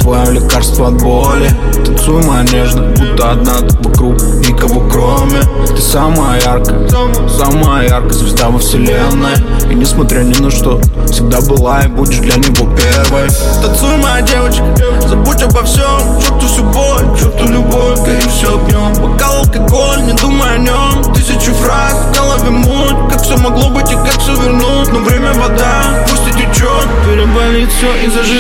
твое 0.01 0.33
лекарство 0.33 0.89
от 0.89 1.03
боли. 1.03 1.51
Танцуй, 1.83 2.23
моя 2.25 2.43
нежная, 2.43 2.91
будто 2.91 3.31
одна 3.31 3.55
тут 3.61 3.87
вокруг 3.87 4.23
Никого 4.47 4.87
кроме. 4.91 5.41
Ты 5.67 5.81
самая 5.81 6.43
яркая, 6.43 6.87
самая 7.27 7.89
яркая 7.89 8.13
звезда 8.13 8.51
во 8.51 8.59
вселенной. 8.59 9.33
И 9.71 9.75
несмотря 9.75 10.21
ни 10.21 10.39
на 10.43 10.51
что, 10.51 10.79
всегда 11.07 11.41
была 11.41 11.85
и 11.85 11.89
будешь 11.89 12.19
для 12.19 12.37
него 12.37 12.69
первой. 12.77 13.31
Танцуй, 13.63 13.97
моя 13.97 14.21
девочка, 14.21 14.65
забудь 15.09 15.43
обо 15.43 15.63
всем. 15.63 16.21
Черту 16.21 16.47
всю 16.47 16.65
боль, 16.65 17.19
черту 17.19 17.47
любовь, 17.47 17.99
гори 18.01 18.29
все 18.29 18.55
огнем 18.55 18.93
Бокал 19.01 19.39
алкоголь, 19.39 20.03
не 20.03 20.13
думай 20.13 20.57
о 20.57 20.59
нем 20.59 21.15
Тысячи 21.15 21.51
фраз, 21.51 21.95
в 21.95 22.15
голове 22.15 22.51
муть 22.51 23.11
Как 23.11 23.23
все 23.23 23.37
могло 23.39 23.71
быть 23.71 23.91
и 23.91 23.95
как 23.95 24.19
все 24.19 24.35
вернуть. 24.35 24.93
Но 24.93 24.99
время 25.01 25.33
вода, 25.35 26.05
пусть 26.09 26.27
и 26.29 26.33
течет 26.33 26.87
Переболит 27.07 27.71
все 27.73 27.95
и 28.05 28.11
заживет 28.11 28.34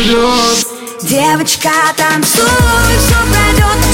Девочка, 1.02 1.70
танцуй, 1.96 2.42
все 2.98 3.14
пройдет 3.30 3.93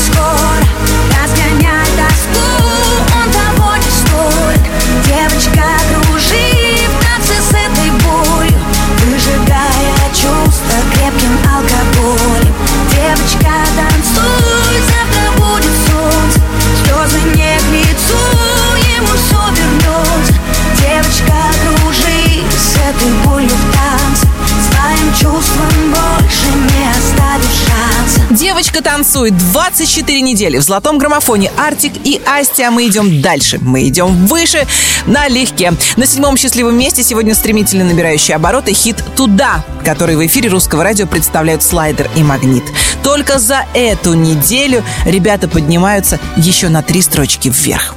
Девочка 28.60 28.82
танцует 28.82 29.38
24 29.38 30.20
недели 30.20 30.58
в 30.58 30.62
золотом 30.62 30.98
граммофоне 30.98 31.50
Артик 31.56 31.94
и 32.04 32.20
Асти, 32.26 32.62
а 32.62 32.70
мы 32.70 32.88
идем 32.88 33.22
дальше. 33.22 33.58
Мы 33.58 33.88
идем 33.88 34.26
выше 34.26 34.66
налегке. 35.06 35.72
На 35.96 36.04
седьмом 36.04 36.36
счастливом 36.36 36.76
месте 36.76 37.02
сегодня 37.02 37.34
стремительно 37.34 37.86
набирающий 37.86 38.34
обороты 38.34 38.74
хит 38.74 39.02
«Туда», 39.16 39.64
который 39.82 40.14
в 40.14 40.26
эфире 40.26 40.50
русского 40.50 40.84
радио 40.84 41.06
представляют 41.06 41.62
слайдер 41.62 42.10
и 42.16 42.22
магнит. 42.22 42.64
Только 43.02 43.38
за 43.38 43.64
эту 43.72 44.12
неделю 44.12 44.84
ребята 45.06 45.48
поднимаются 45.48 46.20
еще 46.36 46.68
на 46.68 46.82
три 46.82 47.00
строчки 47.00 47.48
вверх. 47.48 47.94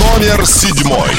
Номер 0.00 0.46
седьмой. 0.46 1.10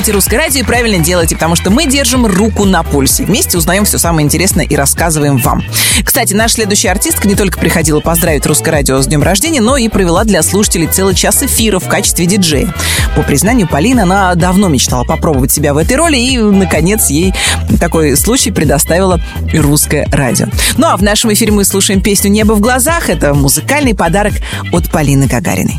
Слушайте 0.00 0.16
русское 0.16 0.36
радио 0.38 0.60
и 0.60 0.62
правильно 0.62 1.04
делайте, 1.04 1.34
потому 1.34 1.56
что 1.56 1.70
мы 1.70 1.84
держим 1.84 2.24
руку 2.24 2.64
на 2.64 2.82
пульсе. 2.82 3.24
Вместе 3.24 3.58
узнаем 3.58 3.84
все 3.84 3.98
самое 3.98 4.24
интересное 4.24 4.64
и 4.64 4.74
рассказываем 4.74 5.36
вам. 5.36 5.62
Кстати, 6.02 6.32
наша 6.32 6.54
следующая 6.54 6.88
артистка 6.88 7.28
не 7.28 7.34
только 7.34 7.58
приходила 7.58 8.00
поздравить 8.00 8.46
русское 8.46 8.70
радио 8.70 9.02
с 9.02 9.06
днем 9.06 9.22
рождения, 9.22 9.60
но 9.60 9.76
и 9.76 9.90
провела 9.90 10.24
для 10.24 10.42
слушателей 10.42 10.86
целый 10.86 11.14
час 11.14 11.42
эфира 11.42 11.80
в 11.80 11.86
качестве 11.86 12.24
диджея. 12.24 12.74
По 13.14 13.22
признанию 13.22 13.68
Полины, 13.68 14.00
она 14.00 14.34
давно 14.36 14.68
мечтала 14.68 15.04
попробовать 15.04 15.52
себя 15.52 15.74
в 15.74 15.76
этой 15.76 15.98
роли, 15.98 16.16
и, 16.16 16.38
наконец, 16.38 17.10
ей 17.10 17.34
такой 17.78 18.16
случай 18.16 18.52
предоставила 18.52 19.20
русское 19.52 20.08
радио. 20.10 20.46
Ну 20.78 20.86
а 20.86 20.96
в 20.96 21.02
нашем 21.02 21.30
эфире 21.34 21.52
мы 21.52 21.62
слушаем 21.66 22.00
песню 22.00 22.30
«Небо 22.30 22.54
в 22.54 22.60
глазах». 22.60 23.10
Это 23.10 23.34
музыкальный 23.34 23.94
подарок 23.94 24.32
от 24.72 24.90
Полины 24.90 25.26
Гагариной. 25.26 25.78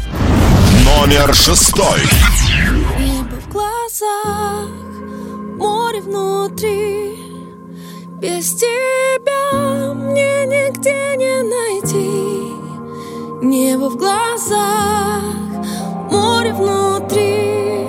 Номер 0.85 1.33
шестой. 1.33 2.01
Внутри. 6.11 7.17
Без 8.19 8.53
тебя 8.53 9.93
мне 9.93 10.45
нигде 10.45 11.15
не 11.17 11.41
найти. 11.41 12.11
Небо 13.41 13.89
в 13.89 13.97
глазах, 13.97 15.23
море 16.11 16.53
внутри. 16.53 17.85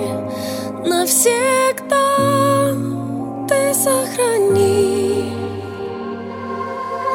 Навсегда 0.85 2.73
ты 3.47 3.73
сохрани. 3.73 5.31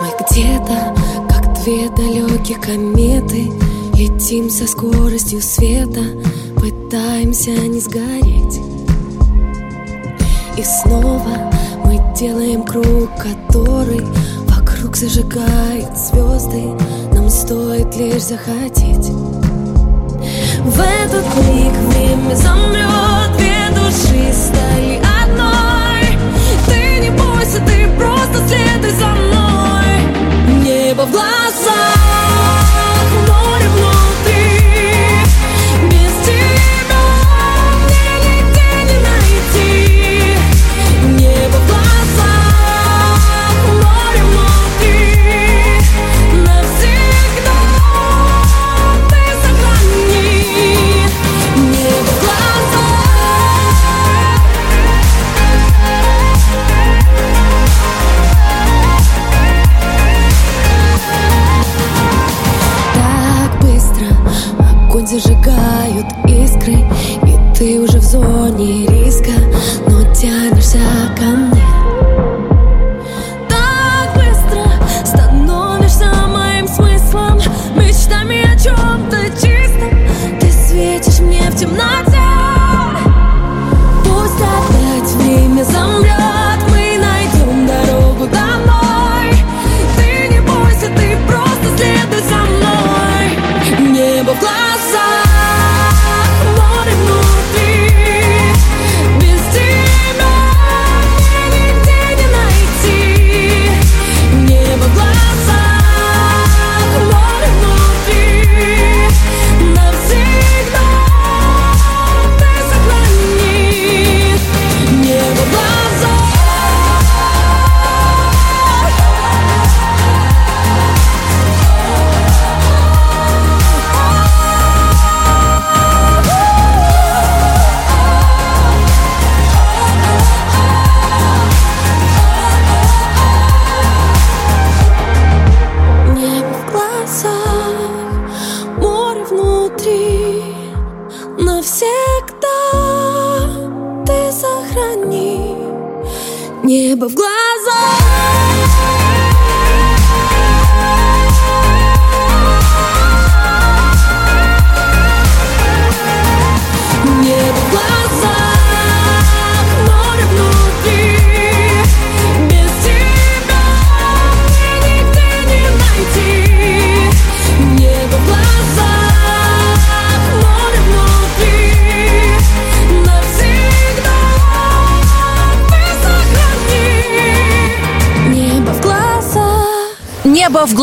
Мы 0.00 0.08
где-то, 0.20 0.94
как 1.28 1.54
две 1.62 1.88
далеких 1.88 2.60
кометы 2.60 3.50
Летим 3.94 4.48
со 4.48 4.68
скоростью 4.68 5.42
света 5.42 6.04
Пытаемся 6.54 7.50
не 7.50 7.80
сгореть 7.80 8.60
И 10.58 10.64
снова 10.64 11.52
мы 11.84 12.00
делаем 12.16 12.64
круг, 12.64 13.10
который 13.16 14.04
Вокруг 14.48 14.96
зажигает 14.96 15.96
звезды. 15.96 16.74
Нам 17.12 17.30
стоит 17.30 17.94
лишь 17.94 18.24
захотеть 18.24 19.08
В 20.64 20.80
этот 20.80 21.24
миг 21.46 21.72
время 21.72 22.34
замрет 22.34 23.36
Две 23.36 23.68
души 23.72 24.34
стали 24.34 25.00
одной. 25.22 26.18
Ты 26.66 27.02
не 27.02 27.10
бойся, 27.10 27.60
ты 27.64 27.88
просто 27.96 28.44
следуй 28.48 28.90
за 28.98 29.06
мной. 29.06 30.64
Небо 30.64 31.02
в 31.02 31.12
глазах 31.12 32.17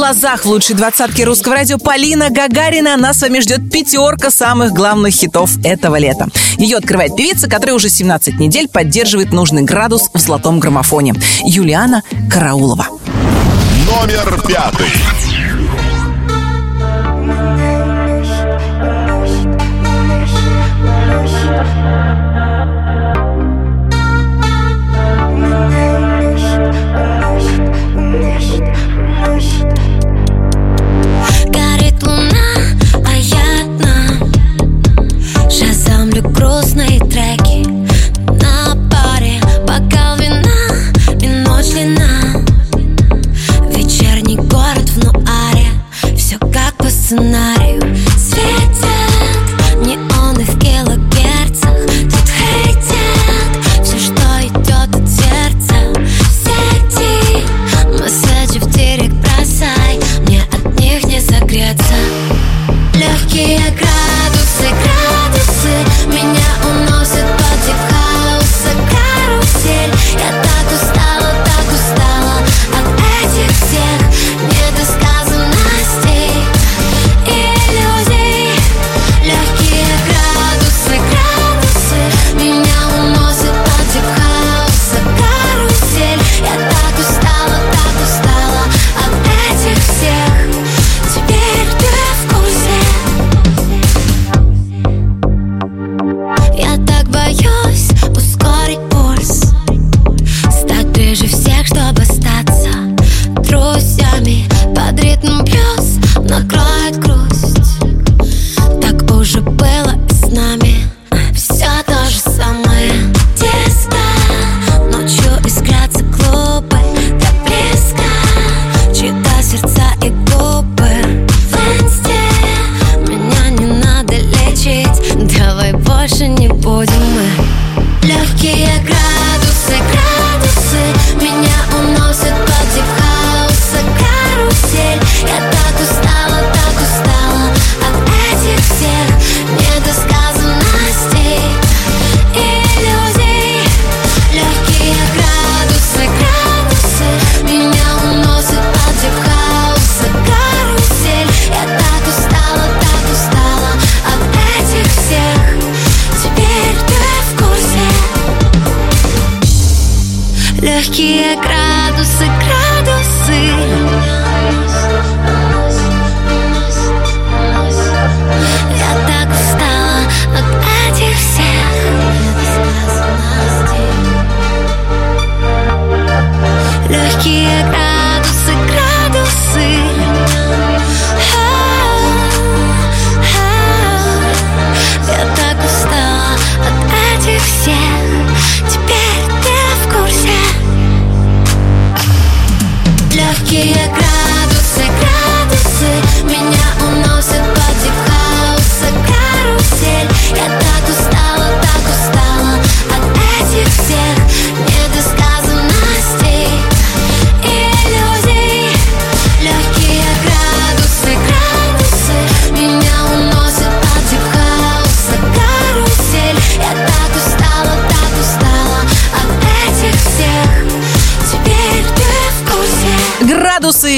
глазах 0.06 0.45
в 0.45 0.49
лучшей 0.49 0.76
двадцатке 0.76 1.24
русского 1.24 1.56
радио 1.56 1.80
Полина 1.80 2.30
Гагарина. 2.30 2.95
Нас 2.95 3.18
с 3.18 3.22
вами 3.24 3.39
ждет 3.39 3.72
пятерка 3.72 4.30
самых 4.30 4.72
главных 4.72 5.16
хитов 5.16 5.58
этого 5.64 5.95
лета. 5.95 6.28
Ее 6.60 6.78
открывает 6.78 7.16
певица, 7.16 7.49
которая 7.49 7.76
уже 7.76 7.89
17 7.89 8.38
недель 8.39 8.68
поддерживает 8.68 9.34
нужный 9.34 9.64
градус 9.64 10.12
в 10.14 10.20
золотом 10.20 10.60
граммофоне. 10.60 11.16
Юлиана 11.43 12.03
Караулова. 12.30 12.88
Номер 13.88 14.39
пятый. 14.47 14.91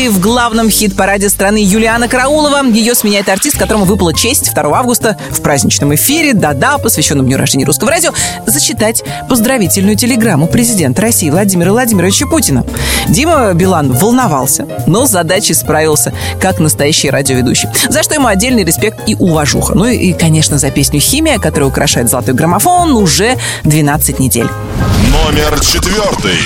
В 0.10 0.22
главном 0.22 0.70
хит-параде 0.70 1.28
страны 1.28 1.58
Юлиана 1.58 2.08
Караулова. 2.08 2.66
Ее 2.66 2.96
сменяет 2.96 3.28
артист, 3.28 3.58
которому 3.58 3.84
выпала 3.84 4.14
честь 4.14 4.54
2 4.54 4.78
августа 4.78 5.18
в 5.32 5.42
праздничном 5.42 5.94
эфире 5.96 6.34
«Да-да», 6.34 6.78
посвященном 6.78 7.26
Дню 7.26 7.38
рождения 7.38 7.66
русского 7.66 7.92
радио, 7.92 8.12
зачитать 8.46 9.04
поздравительную 9.28 9.98
телеграмму 9.98 10.48
президента 10.48 11.02
России 11.02 11.30
Владимира 11.30 11.72
Владимировича 11.72 12.26
Путина. 12.26 12.66
Дима 13.10 13.54
Билан 13.54 13.92
волновался, 13.92 14.66
но 14.88 15.06
с 15.06 15.10
задачей 15.10 15.54
справился, 15.54 16.14
как 16.40 16.60
настоящий 16.60 17.10
радиоведущий. 17.10 17.68
За 17.90 18.02
что 18.02 18.16
ему 18.16 18.28
отдельный 18.28 18.64
респект 18.64 19.10
и 19.10 19.16
уважуха. 19.16 19.74
Ну 19.74 19.86
и, 19.86 20.14
конечно, 20.14 20.58
за 20.58 20.72
песню 20.72 21.02
«Химия», 21.02 21.38
которая 21.38 21.70
украшает 21.70 22.10
золотой 22.10 22.34
граммофон 22.34 22.94
уже 22.94 23.38
12 23.66 24.20
недель. 24.20 24.48
Номер 25.12 25.60
четвертый. 25.60 26.38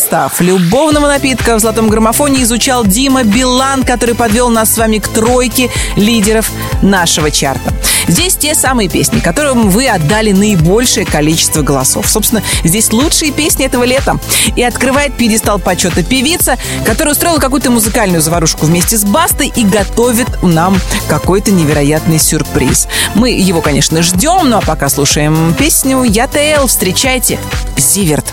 Состав 0.00 0.40
любовного 0.40 1.08
напитка 1.08 1.56
в 1.56 1.60
золотом 1.60 1.90
граммофоне 1.90 2.42
изучал 2.42 2.86
Дима 2.86 3.22
Билан, 3.22 3.82
который 3.82 4.14
подвел 4.14 4.48
нас 4.48 4.72
с 4.72 4.78
вами 4.78 4.96
к 4.96 5.08
тройке 5.08 5.70
лидеров 5.96 6.50
нашего 6.80 7.30
чарта. 7.30 7.70
Здесь 8.08 8.34
те 8.36 8.54
самые 8.54 8.88
песни, 8.88 9.20
которым 9.20 9.70
вы 9.70 9.88
отдали 9.88 10.32
наибольшее 10.32 11.06
количество 11.06 11.62
голосов. 11.62 12.08
Собственно, 12.08 12.42
здесь 12.64 12.92
лучшие 12.92 13.32
песни 13.32 13.66
этого 13.66 13.84
лета. 13.84 14.18
И 14.56 14.62
открывает 14.62 15.16
пьедестал 15.16 15.58
почета 15.58 16.02
певица, 16.02 16.56
которая 16.84 17.14
устроила 17.14 17.38
какую-то 17.38 17.70
музыкальную 17.70 18.22
заварушку 18.22 18.66
вместе 18.66 18.96
с 18.96 19.04
Бастой 19.04 19.52
и 19.54 19.64
готовит 19.64 20.42
нам 20.42 20.78
какой-то 21.08 21.50
невероятный 21.50 22.18
сюрприз. 22.18 22.88
Мы 23.14 23.30
его, 23.30 23.60
конечно, 23.60 24.02
ждем, 24.02 24.50
ну 24.50 24.58
а 24.58 24.60
пока 24.60 24.88
слушаем 24.88 25.54
песню 25.58 26.02
«Я 26.02 26.26
ТЛ». 26.26 26.66
Встречайте, 26.66 27.38
Зиверт. 27.76 28.26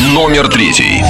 Номер 0.00 0.48
третий. 0.48 1.04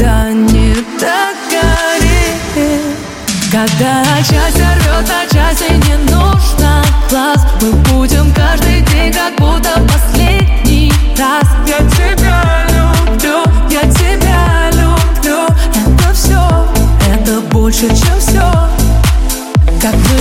Никогда 0.00 0.32
не 0.32 0.74
догорит. 0.98 2.40
Когда 3.52 4.02
часть 4.22 4.56
рвет 4.56 5.06
на 5.06 5.26
части 5.30 5.72
Не 5.72 5.96
нужно 6.10 6.82
глаз. 7.10 7.44
Мы 7.60 7.72
будем 7.72 8.32
каждый 8.32 8.80
день 8.80 9.12
как 9.12 9.36
будто 9.36 9.78
последний 9.92 10.90
раз. 11.18 11.44
Я 11.66 11.78
тебя 11.90 12.66
люблю, 12.70 13.44
я 13.68 13.82
тебя 13.92 14.70
люблю. 14.72 15.44
Это 15.68 16.14
все, 16.14 16.66
это 17.12 17.40
больше, 17.52 17.88
чем 17.88 18.18
все 18.18 18.50
Как 19.82 19.94
мы 19.94 20.16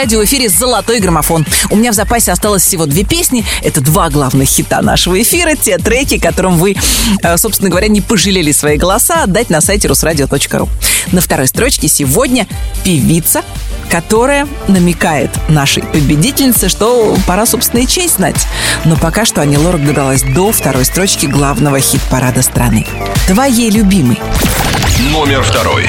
Это 0.00 0.08
русское 0.08 0.16
радио 0.16 0.20
в 0.20 0.24
эфире 0.24 0.48
«Золотой 0.48 0.98
граммофон». 1.00 1.44
У 1.68 1.76
меня 1.76 1.92
в 1.92 1.94
запасе 1.94 2.32
осталось 2.32 2.62
всего 2.62 2.86
две 2.86 3.04
песни. 3.04 3.44
Это 3.62 3.82
два 3.82 4.08
главных 4.08 4.48
хита 4.48 4.80
нашего 4.80 5.20
эфира. 5.20 5.54
Те 5.56 5.76
треки, 5.76 6.18
которым 6.18 6.56
вы, 6.56 6.76
э, 7.22 7.36
собственно 7.36 7.68
говоря, 7.68 7.88
не 7.88 8.00
пожалели 8.00 8.52
свои 8.52 8.78
голоса 8.78 9.24
отдать 9.24 9.50
на 9.50 9.60
сайте 9.60 9.88
русрадио.ру. 9.88 10.68
На 11.12 11.20
второй 11.20 11.48
строчке 11.48 11.88
сегодня 11.88 12.46
певица, 12.82 13.42
которая 13.90 14.48
намекает 14.68 15.30
нашей 15.48 15.82
победительнице, 15.82 16.70
что 16.70 17.16
пора, 17.26 17.44
собственно, 17.44 17.80
и 17.80 17.86
честь 17.86 18.16
знать. 18.16 18.46
Но 18.86 18.96
пока 18.96 19.26
что 19.26 19.42
Ани 19.42 19.58
Лорак 19.58 19.82
догадалась 19.82 20.22
до 20.22 20.50
второй 20.50 20.86
строчки 20.86 21.26
главного 21.26 21.78
хит-парада 21.78 22.42
страны. 22.42 22.86
Твоей 23.26 23.70
любимый. 23.70 24.18
Номер 25.12 25.42
второй. 25.42 25.86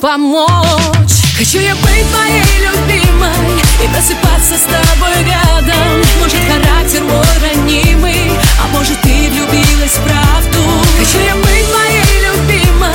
Помочь. 0.00 1.22
Хочу 1.36 1.58
я 1.60 1.74
быть 1.76 2.06
твоей 2.10 2.42
любимой 2.66 3.62
И 3.82 3.88
просыпаться 3.88 4.54
с 4.56 4.62
тобой 4.62 5.24
рядом. 5.24 6.02
Может 6.20 6.40
характер 6.46 7.02
мой 7.02 7.24
ранимый 7.42 8.30
А 8.62 8.68
может 8.72 9.00
ты 9.02 9.30
влюбилась 9.30 9.92
в 9.92 10.02
правду. 10.02 10.58
Хочу 10.98 11.18
я 11.24 11.34
быть 11.36 11.66
твоей 11.70 12.26
любимой 12.26 12.94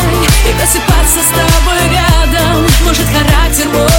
И 0.50 0.54
просыпаться 0.54 1.20
с 1.20 1.32
тобой 1.32 1.82
рядом. 1.92 2.66
Может 2.86 3.08
характер 3.08 3.68
мой 3.70 3.93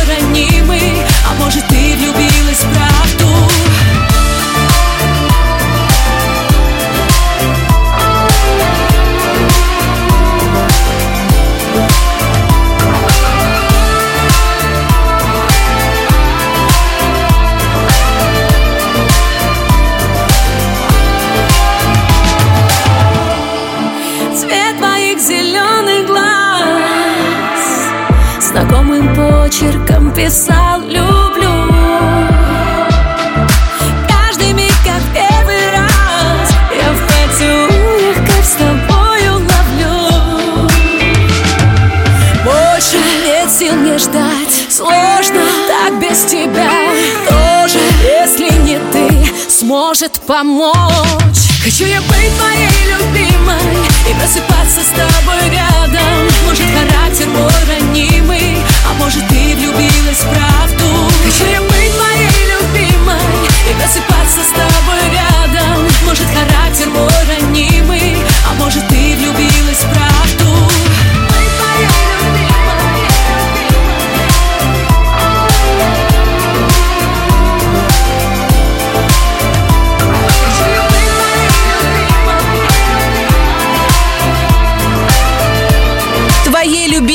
писал 30.15 30.81
«люблю» 30.81 31.69
Каждый 34.09 34.53
миг 34.53 34.73
как 34.85 35.03
первый 35.12 35.70
раз 35.73 36.51
Я 36.73 36.93
в 36.93 37.01
поцелуях 37.07 38.16
как 38.19 38.45
с 38.45 38.53
тобою 38.53 39.32
ловлю. 39.35 40.69
Больше 42.45 42.99
нет 43.24 43.51
сил 43.51 43.74
мне 43.74 43.99
ждать 43.99 44.55
Сложно 44.69 45.43
так 45.69 46.01
без 46.01 46.24
тебя. 46.24 46.70
Тоже, 47.28 47.81
если 48.03 48.51
не 48.62 48.78
ты, 48.93 49.51
сможешь 49.51 49.85
может 49.85 50.20
помочь. 50.27 50.74
Хочу 51.62 51.86
я 51.86 52.01
быть 52.03 52.36
твоей 52.39 52.85
любимой 52.93 53.57
И 54.09 54.15
просыпаться 54.15 54.81
с 54.81 54.89
тобой 54.89 55.51
рядом. 55.51 56.28
Может 56.47 56.66
характер 56.66 57.27
мой 57.28 57.51
ранимый 57.69 58.43
влюбилась 59.74 60.18
в 60.18 60.28
правду. 60.28 60.84
Хочу 61.24 61.51
я 61.51 61.60
быть 61.60 61.92
твоей 61.96 62.28
любимой 62.52 63.18
И 63.70 63.74
просыпаться 63.74 64.42
с 64.42 64.52
тобой 64.52 64.73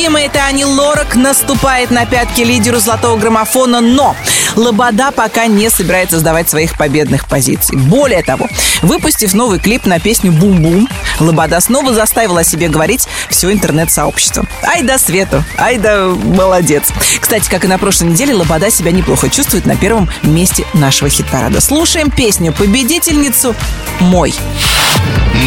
Твоей 0.09 0.25
любимой 0.25 0.25
это 0.25 0.45
Ани 0.45 0.65
Лорак 0.65 1.15
наступает 1.15 1.91
на 1.91 2.05
пятки 2.05 2.41
лидеру 2.41 2.79
золотого 2.79 3.17
граммофона, 3.19 3.79
но 3.79 4.15
Лобода 4.55 5.11
пока 5.11 5.45
не 5.45 5.69
собирается 5.69 6.17
сдавать 6.17 6.49
своих 6.49 6.77
победных 6.77 7.27
позиций. 7.27 7.77
Более 7.77 8.23
того, 8.23 8.47
выпустив 8.81 9.35
новый 9.35 9.59
клип 9.59 9.85
на 9.85 9.99
песню 9.99 10.31
«Бум-бум», 10.31 10.89
Лобода 11.19 11.59
снова 11.59 11.93
заставила 11.93 12.39
о 12.39 12.43
себе 12.43 12.69
говорить 12.69 13.07
все 13.29 13.51
интернет-сообщество. 13.51 14.47
Ай 14.63 14.81
да 14.81 14.97
Свету, 14.97 15.43
ай 15.59 15.77
да 15.77 16.07
молодец. 16.07 16.91
Кстати, 17.19 17.47
как 17.47 17.65
и 17.65 17.67
на 17.67 17.77
прошлой 17.77 18.09
неделе, 18.09 18.33
Лобода 18.33 18.71
себя 18.71 18.91
неплохо 18.91 19.29
чувствует 19.29 19.67
на 19.67 19.75
первом 19.75 20.09
месте 20.23 20.65
нашего 20.73 21.09
хит-парада. 21.09 21.61
Слушаем 21.61 22.09
песню 22.09 22.51
«Победительницу» 22.51 23.55
«Мой». 23.99 24.33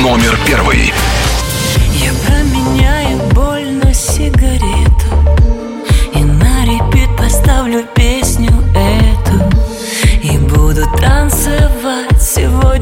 Номер 0.03 0.39
первый. 0.47 0.93
Я 1.95 2.13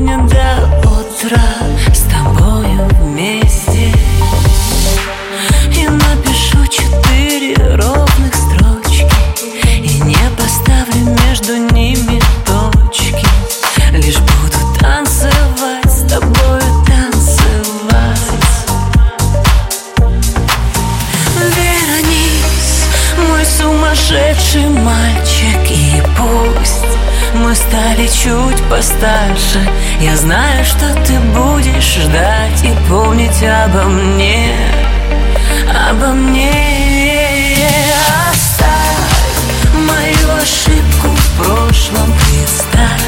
сегодня 0.01 0.17
до 0.29 0.89
утра 0.89 1.43
С 1.93 2.01
тобою 2.03 2.89
вместе. 3.01 3.93
И 5.77 5.87
напишу 5.87 6.67
четыре 6.67 7.55
ровных 7.77 8.35
строчки 8.35 9.07
И 9.83 10.01
не 10.01 10.17
поставлю 10.37 11.17
между 11.27 11.57
ними 11.75 12.21
точки. 12.47 13.27
Лишь 13.93 14.19
буду 14.19 14.79
танцевать 14.79 15.91
с 15.91 16.09
тобою, 16.09 16.63
танцевать. 16.87 18.21
Вернись, 21.57 22.87
мой 23.29 23.45
сумасшедший 23.45 24.69
мальчик 24.69 25.20
стали 27.61 28.07
чуть 28.07 28.63
постарше. 28.69 29.61
Я 30.01 30.17
знаю, 30.17 30.65
что 30.65 30.95
ты 31.05 31.19
будешь 31.21 31.97
ждать 31.97 32.63
И 32.65 32.73
помнить 32.89 33.43
обо 33.43 33.85
мне 33.85 34.55
Обо 35.89 36.09
мне. 36.09 37.67
Оставь 38.31 39.75
мою 39.75 40.37
ошибку 40.41 41.09
в 41.09 41.43
прошлом 41.43 42.13
Представь, 42.13 43.05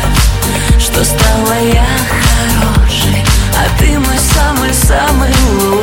что 0.79 1.05
стала 1.05 1.59
я 1.73 1.87
хорошей 2.11 3.24
А 3.57 3.79
ты 3.79 3.99
мой 3.99 4.19
самый-самый 4.35 5.33
лучший 5.61 5.82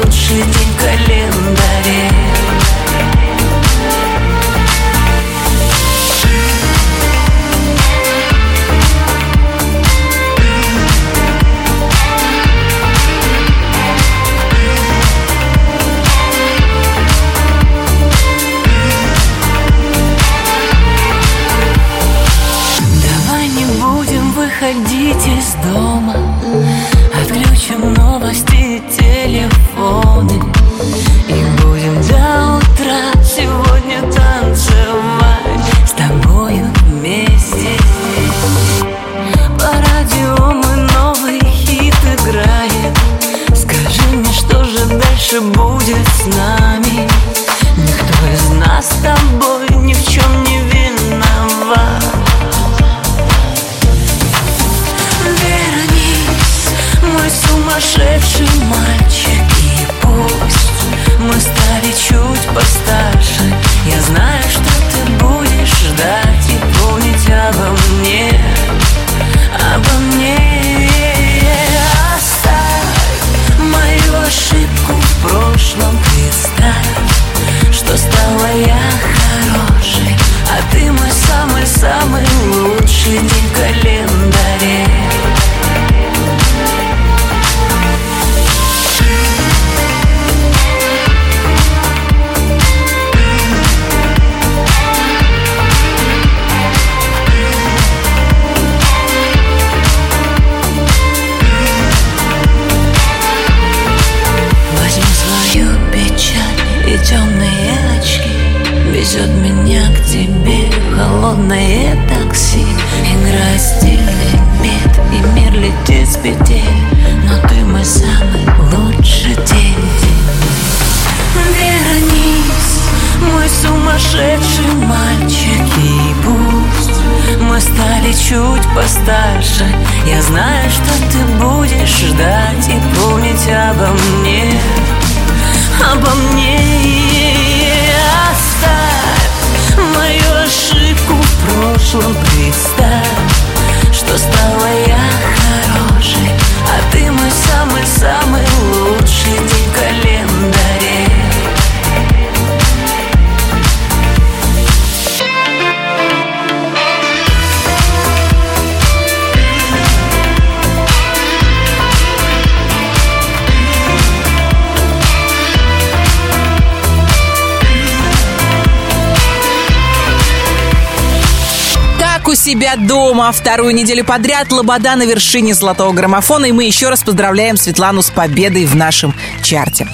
себя 172.50 172.78
дома. 172.78 173.32
Вторую 173.32 173.76
неделю 173.76 174.04
подряд 174.04 174.52
Лобода 174.52 174.96
на 174.96 175.04
вершине 175.04 175.54
золотого 175.54 175.94
граммофона. 175.94 176.46
И 176.46 176.52
мы 176.52 176.64
еще 176.64 176.90
раз 176.90 177.04
поздравляем 177.04 177.58
Светлану 177.58 178.02
с 178.02 178.10
победой 178.10 178.66
в 178.66 178.76
нашем 178.76 179.14
чарте. 179.44 179.88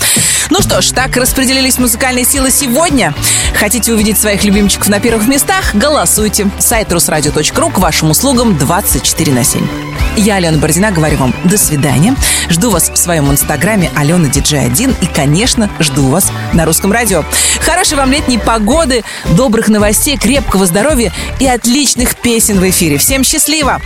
Ну 0.49 0.61
что 0.61 0.81
ж, 0.81 0.91
так 0.91 1.17
распределились 1.17 1.79
музыкальные 1.79 2.23
силы 2.23 2.51
сегодня. 2.51 3.13
Хотите 3.59 3.91
увидеть 3.91 4.17
своих 4.17 4.45
любимчиков 4.45 4.87
на 4.87 5.01
первых 5.01 5.27
местах? 5.27 5.75
Голосуйте. 5.75 6.49
Сайт 6.57 6.93
русрадио.ру 6.93 7.69
к 7.71 7.79
вашим 7.79 8.11
услугам 8.11 8.57
24 8.57 9.33
на 9.33 9.43
7. 9.43 9.94
Я, 10.17 10.35
Алена 10.35 10.57
Бородина, 10.57 10.91
говорю 10.91 11.17
вам 11.17 11.33
до 11.43 11.57
свидания. 11.57 12.15
Жду 12.49 12.69
вас 12.69 12.89
в 12.89 12.97
своем 12.97 13.29
инстаграме 13.31 13.91
Алена 13.95 14.29
Диджей 14.29 14.65
1 14.65 14.95
и, 15.01 15.05
конечно, 15.07 15.69
жду 15.79 16.09
вас 16.09 16.31
на 16.53 16.65
русском 16.65 16.91
радио. 16.91 17.23
Хорошей 17.61 17.97
вам 17.97 18.11
летней 18.11 18.37
погоды, 18.37 19.03
добрых 19.31 19.67
новостей, 19.67 20.17
крепкого 20.17 20.65
здоровья 20.65 21.11
и 21.39 21.47
отличных 21.47 22.15
песен 22.15 22.59
в 22.59 22.69
эфире. 22.69 22.97
Всем 22.97 23.23
счастливо! 23.23 23.81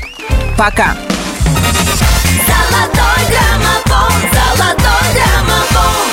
Пока! 0.58 0.96
Золотой 2.46 3.26
граммофон, 3.30 4.14
золотой 4.32 5.14
граммофон. 5.14 6.09